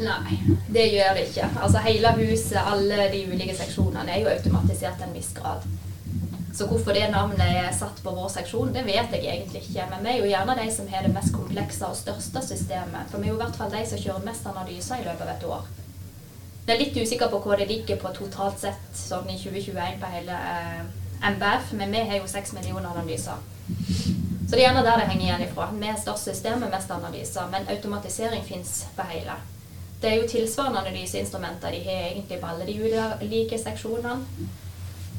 Nei, 0.00 0.38
det 0.74 0.88
gjør 0.90 1.14
det 1.14 1.28
ikke. 1.28 1.50
Altså 1.62 1.84
Hele 1.84 2.10
huset, 2.16 2.58
alle 2.58 3.06
de 3.12 3.20
ulike 3.30 3.54
seksjonene, 3.54 4.10
er 4.10 4.24
jo 4.24 4.32
automatisert 4.32 4.98
til 4.98 5.06
en 5.06 5.14
viss 5.14 5.30
grad. 5.36 5.68
Så 6.56 6.66
hvorfor 6.66 6.96
det 6.96 7.12
navnet 7.12 7.44
er 7.46 7.70
satt 7.76 8.02
på 8.02 8.16
vår 8.16 8.32
seksjon, 8.32 8.72
det 8.74 8.82
vet 8.88 9.14
jeg 9.14 9.28
egentlig 9.36 9.62
ikke. 9.68 9.86
Men 9.92 10.02
vi 10.02 10.16
er 10.16 10.18
jo 10.18 10.32
gjerne 10.32 10.58
de 10.58 10.66
som 10.74 10.90
har 10.90 11.06
det 11.06 11.14
mest 11.14 11.36
komplekse 11.36 11.86
og 11.86 12.00
største 12.00 12.42
systemet. 12.48 13.06
For 13.12 13.22
vi 13.22 13.30
er 13.30 13.36
jo 13.36 13.38
i 13.38 13.44
hvert 13.44 13.60
fall 13.60 13.70
de 13.76 13.86
som 13.86 14.02
kjører 14.02 14.26
mest 14.26 14.50
analyser 14.50 14.98
i 14.98 15.06
løpet 15.06 15.28
av 15.28 15.34
et 15.36 15.48
år. 15.52 15.70
Jeg 16.62 16.76
er 16.76 16.78
litt 16.78 16.94
usikker 16.96 17.26
på 17.26 17.40
hvor 17.42 17.58
det 17.58 17.66
ligger 17.66 17.96
på 17.98 18.12
totalt 18.14 18.60
sett 18.62 18.94
sånn 18.94 19.26
i 19.32 19.34
2021 19.34 19.96
på 19.98 20.10
hele 20.12 20.36
eh, 20.36 20.84
MBF, 21.34 21.72
men 21.78 21.90
vi 21.90 22.04
har 22.06 22.20
jo 22.20 22.28
seks 22.30 22.52
millioner 22.54 22.86
analyser. 22.92 23.40
Så 24.46 24.52
det 24.52 24.60
er 24.60 24.68
gjerne 24.68 24.84
der 24.86 25.00
det 25.00 25.08
henger 25.08 25.24
igjen 25.26 25.42
ifra. 25.48 25.66
Vi 25.74 25.90
er 25.90 25.98
størst 25.98 26.30
system 26.30 26.62
med 26.62 26.70
mest 26.70 26.90
analyser, 26.94 27.50
men 27.50 27.66
automatisering 27.72 28.46
fins 28.46 28.84
på 28.94 29.08
hele. 29.10 29.34
Det 30.02 30.10
er 30.10 30.18
jo 30.20 30.30
tilsvarende 30.30 30.84
analyseinstrumenter 30.84 31.74
de 31.74 31.82
har 31.82 32.08
egentlig 32.12 32.38
på 32.38 32.54
alle 32.54 32.66
de 32.70 32.78
ulike 33.26 33.58
seksjonene. 33.58 34.46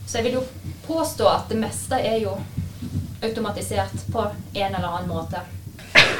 Så 0.08 0.20
jeg 0.20 0.30
vil 0.30 0.40
jo 0.40 0.48
påstå 0.88 1.28
at 1.28 1.52
det 1.52 1.60
meste 1.60 2.00
er 2.00 2.22
jo 2.24 2.38
automatisert 3.24 4.12
på 4.12 4.30
en 4.32 4.76
eller 4.76 4.90
annen 4.90 5.12
måte. 5.12 5.44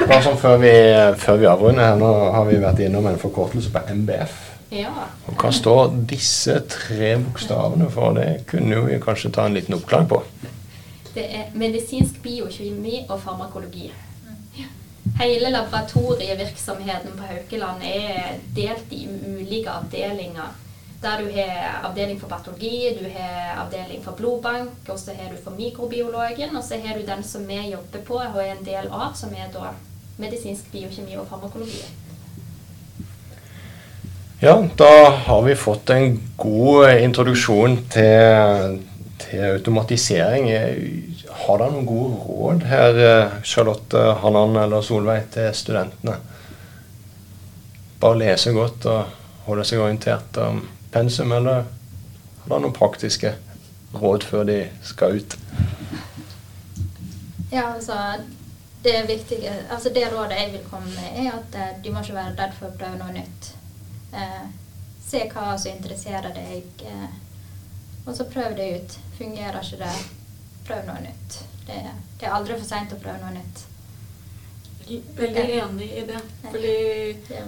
Bare 0.04 0.24
sånn 0.24 0.40
før 0.40 0.60
vi, 0.60 0.72
før 1.20 1.40
vi 1.40 1.48
avrunder 1.48 1.94
her, 1.94 2.00
nå 2.00 2.16
har 2.34 2.48
vi 2.48 2.60
vært 2.60 2.84
innom 2.84 3.08
en 3.08 3.20
forkortelse 3.20 3.72
på 3.72 3.88
MBF. 4.02 4.53
Ja. 4.74 4.90
Og 5.30 5.36
Hva 5.38 5.52
står 5.54 5.92
disse 6.10 6.56
tre 6.70 7.14
bokstavene 7.22 7.86
for? 7.94 8.16
Det 8.18 8.46
kunne 8.50 8.80
vi 8.88 8.98
kanskje 9.02 9.30
ta 9.34 9.46
en 9.46 9.54
liten 9.54 9.76
oppklaring 9.76 10.08
på. 10.10 10.22
Det 11.14 11.28
er 11.30 11.52
medisinsk 11.54 12.18
biokjemi 12.24 13.04
og 13.08 13.20
farmakologi. 13.22 13.92
Hele 15.20 15.50
laboratorievirksomheten 15.52 17.14
på 17.14 17.28
Haukeland 17.28 17.84
er 17.86 18.40
delt 18.56 18.90
i 18.90 19.04
ulike 19.06 19.70
avdelinger. 19.70 20.56
Der 21.04 21.20
du 21.20 21.28
har 21.36 21.84
avdeling 21.84 22.18
for 22.20 22.28
patologi, 22.28 22.96
du 22.98 23.04
har 23.14 23.60
avdeling 23.66 24.02
for 24.02 24.16
blodbank, 24.18 24.88
og 24.88 24.98
så 24.98 25.14
har 25.14 25.30
du 25.30 25.36
for 25.44 25.54
mikrobiologen, 25.54 26.56
og 26.56 26.64
så 26.64 26.80
har 26.82 26.98
du 26.98 27.06
den 27.06 27.22
som 27.22 27.46
vi 27.46 27.60
jobber 27.70 28.02
på 28.08 28.14
og 28.14 28.40
er 28.42 28.56
en 28.56 28.64
del 28.66 28.88
av, 28.90 29.12
som 29.14 29.30
er 29.36 29.52
da 29.54 29.74
medisinsk 30.18 30.72
biokjemi 30.72 31.14
og 31.20 31.28
farmakologi. 31.30 31.84
Ja, 34.44 34.64
da 34.76 35.10
har 35.10 35.42
vi 35.42 35.54
fått 35.56 35.90
en 35.90 36.22
god 36.36 36.90
introduksjon 37.00 37.78
til, 37.88 38.74
til 39.22 39.44
automatisering. 39.54 40.50
Har 41.46 41.62
dere 41.62 41.72
noen 41.72 41.86
gode 41.88 42.18
råd 42.26 42.66
her, 42.68 43.00
Charlotte, 43.40 44.02
Hannan 44.20 44.58
eller 44.66 44.84
Solveig, 44.84 45.30
til 45.32 45.48
studentene? 45.56 46.18
Bare 48.04 48.20
lese 48.20 48.52
godt 48.52 48.84
og 48.92 49.16
holde 49.46 49.64
seg 49.64 49.80
orientert 49.80 50.36
om 50.44 50.60
pensum, 50.92 51.32
eller 51.32 51.64
har 51.64 52.52
dere 52.52 52.60
noen 52.66 52.76
praktiske 52.76 53.32
råd 53.96 54.28
før 54.28 54.44
de 54.52 54.60
skal 54.84 55.22
ut? 55.22 55.40
Ja, 57.48 57.70
altså 57.72 57.96
det 58.84 59.00
altså 59.00 59.88
det 59.88 60.04
rådet 60.12 60.36
jeg 60.36 60.52
vil 60.58 60.70
komme 60.70 60.92
med, 60.92 61.26
er 61.26 61.32
at 61.40 61.60
eh, 61.64 61.76
de 61.80 61.96
må 61.96 62.04
ikke 62.04 62.20
være 62.20 62.36
redd 62.36 62.58
for 62.60 62.68
å 62.68 62.76
prøve 62.76 63.00
noe 63.00 63.14
nytt. 63.22 63.53
Eh, 64.14 64.46
se 65.04 65.24
hva 65.32 65.52
som 65.58 65.72
interesserer 65.72 66.32
deg, 66.34 66.86
eh, 66.86 67.18
og 68.06 68.14
så 68.16 68.26
prøv 68.30 68.56
det 68.56 68.70
ut. 68.76 68.96
Fungerer 69.18 69.60
ikke 69.60 69.82
det, 69.82 69.92
prøv 70.66 70.86
noe 70.88 71.02
nytt. 71.04 71.38
Det, 71.66 71.78
det 72.20 72.28
er 72.28 72.36
aldri 72.36 72.58
for 72.58 72.68
seint 72.68 72.92
å 72.94 73.00
prøve 73.00 73.20
noe 73.22 73.34
nytt. 73.36 73.64
Veldig 75.16 75.44
enig 75.62 75.86
i 75.96 76.02
det. 76.08 76.20
Fordi 76.44 76.74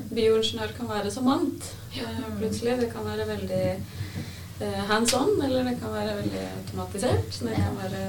bioingeniør 0.08 0.72
kan 0.78 0.88
være 0.88 1.10
så 1.12 1.24
mangt. 1.24 1.68
Eh, 1.96 2.22
plutselig. 2.38 2.78
Det 2.80 2.90
kan 2.92 3.04
være 3.04 3.28
veldig 3.28 3.64
eh, 3.72 4.82
hands 4.88 5.14
on, 5.18 5.34
eller 5.44 5.68
det 5.68 5.76
kan 5.82 5.92
være 5.92 6.16
veldig 6.22 6.44
automatisert. 6.62 7.40
Det 7.44 7.56
kan 7.60 7.76
være 7.82 8.04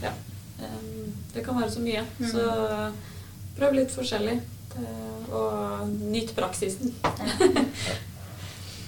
ja, 0.00 0.12
det 1.34 1.44
kan 1.44 1.56
være 1.56 1.72
så 1.72 1.80
mye. 1.84 2.04
Mm. 2.18 2.30
Så 2.32 2.44
prøv 3.56 3.76
litt 3.80 3.92
forskjellig. 3.94 4.40
Og 5.30 5.88
nyt 5.88 6.34
praksisen. 6.36 6.94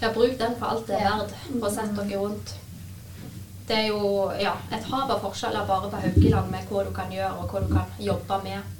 ja, 0.02 0.10
bruk 0.12 0.38
den 0.38 0.58
for 0.58 0.66
alt 0.72 0.86
det 0.88 0.98
er 0.98 1.08
verdt, 1.08 1.34
og 1.60 1.70
sett 1.72 1.96
dere 1.96 2.20
rundt. 2.20 2.54
Det 3.68 3.78
er 3.78 3.88
jo 3.88 4.30
ja, 4.42 4.56
et 4.74 4.86
hav 4.90 5.10
av 5.10 5.22
forskjeller 5.22 5.66
bare 5.68 5.90
på 5.90 6.00
Haukeland 6.02 6.50
med 6.50 6.70
hva 6.70 6.84
du 6.86 6.92
kan 6.94 7.12
gjøre 7.14 7.34
og 7.38 7.52
hva 7.52 7.62
du 7.62 7.70
kan 7.72 7.98
jobbe 8.02 8.40
med. 8.44 8.72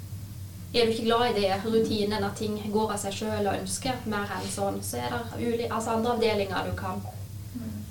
Er 0.72 0.86
du 0.86 0.92
ikke 0.92 1.04
glad 1.04 1.30
i 1.30 1.40
det 1.40 1.58
rutinen 1.64 2.24
at 2.24 2.38
ting 2.38 2.56
går 2.72 2.94
av 2.94 3.00
seg 3.00 3.14
sjøl 3.14 3.46
og 3.46 3.58
ønsker 3.58 4.06
mer 4.08 4.30
enn 4.38 4.48
sånn, 4.48 4.80
så 4.82 5.02
er 5.04 5.18
det 5.36 5.68
altså 5.68 5.98
andre 5.98 6.16
avdelinger 6.16 6.70
du 6.70 6.72
kan 6.78 7.02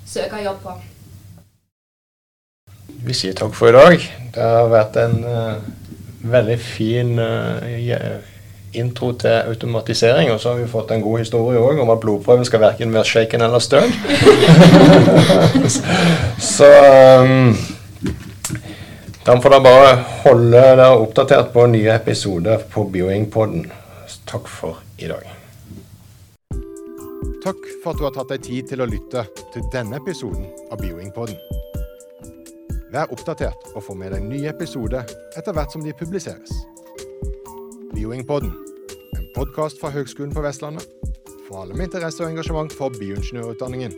søke 0.06 0.42
jobb 0.42 0.58
på. 0.64 0.74
Vi 3.06 3.14
sier 3.16 3.34
takk 3.38 3.54
for 3.54 3.70
i 3.70 3.76
dag. 3.76 4.04
Det 4.34 4.48
har 4.48 4.68
vært 4.70 4.98
en 5.00 5.16
uh, 5.24 5.70
veldig 6.34 6.58
fin 6.62 7.16
uh, 7.18 7.62
intro 8.72 9.12
til 9.12 9.28
automatisering. 9.48 10.30
Og 10.32 10.40
så 10.40 10.52
har 10.52 10.60
vi 10.60 10.70
fått 10.70 10.90
en 10.90 11.02
god 11.02 11.18
historie 11.18 11.60
òg 11.60 11.80
om 11.82 11.90
at 11.92 12.00
blodprøven 12.00 12.44
skal 12.48 12.60
verken 12.60 12.94
være 12.94 13.04
shaken 13.04 13.44
eller 13.46 13.58
støl. 13.58 13.92
så 16.56 16.70
um, 17.20 17.52
da 19.26 19.36
får 19.40 19.54
dere 19.54 19.62
bare 19.62 19.92
holde 20.24 20.50
dere 20.56 20.88
oppdatert 20.98 21.52
på 21.54 21.66
nye 21.70 21.94
episoder 21.94 22.64
på 22.72 22.88
Bioing-podden. 22.90 23.68
Takk 24.26 24.48
for 24.48 24.80
i 24.98 25.10
dag. 25.10 25.28
Takk 27.42 27.62
for 27.82 27.92
at 27.92 27.98
du 27.98 28.04
har 28.06 28.14
tatt 28.14 28.34
deg 28.34 28.42
tid 28.46 28.68
til 28.70 28.82
å 28.82 28.86
lytte 28.86 29.24
til 29.54 29.66
denne 29.74 29.98
episoden 29.98 30.46
av 30.70 30.82
Bioing-podden. 30.82 31.38
Vær 32.92 33.14
oppdatert 33.14 33.70
og 33.72 33.82
få 33.86 33.96
med 33.96 34.12
deg 34.12 34.26
nye 34.26 34.50
episoder 34.50 35.06
etter 35.38 35.54
hvert 35.56 35.72
som 35.72 35.82
de 35.86 35.94
publiseres. 35.96 36.52
Bioingpodden, 37.94 38.52
en 39.18 39.26
podkast 39.34 39.80
fra 39.80 39.90
Høgskolen 39.92 40.32
på 40.34 40.40
Vestlandet 40.44 40.88
for 41.48 41.62
alle 41.62 41.76
med 41.76 41.90
interesse 41.90 42.24
og 42.24 42.30
engasjement 42.30 42.72
for 42.72 42.94
bioingeniørutdanningen. 42.98 43.96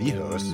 Vi 0.00 0.10
høres. 0.10 0.50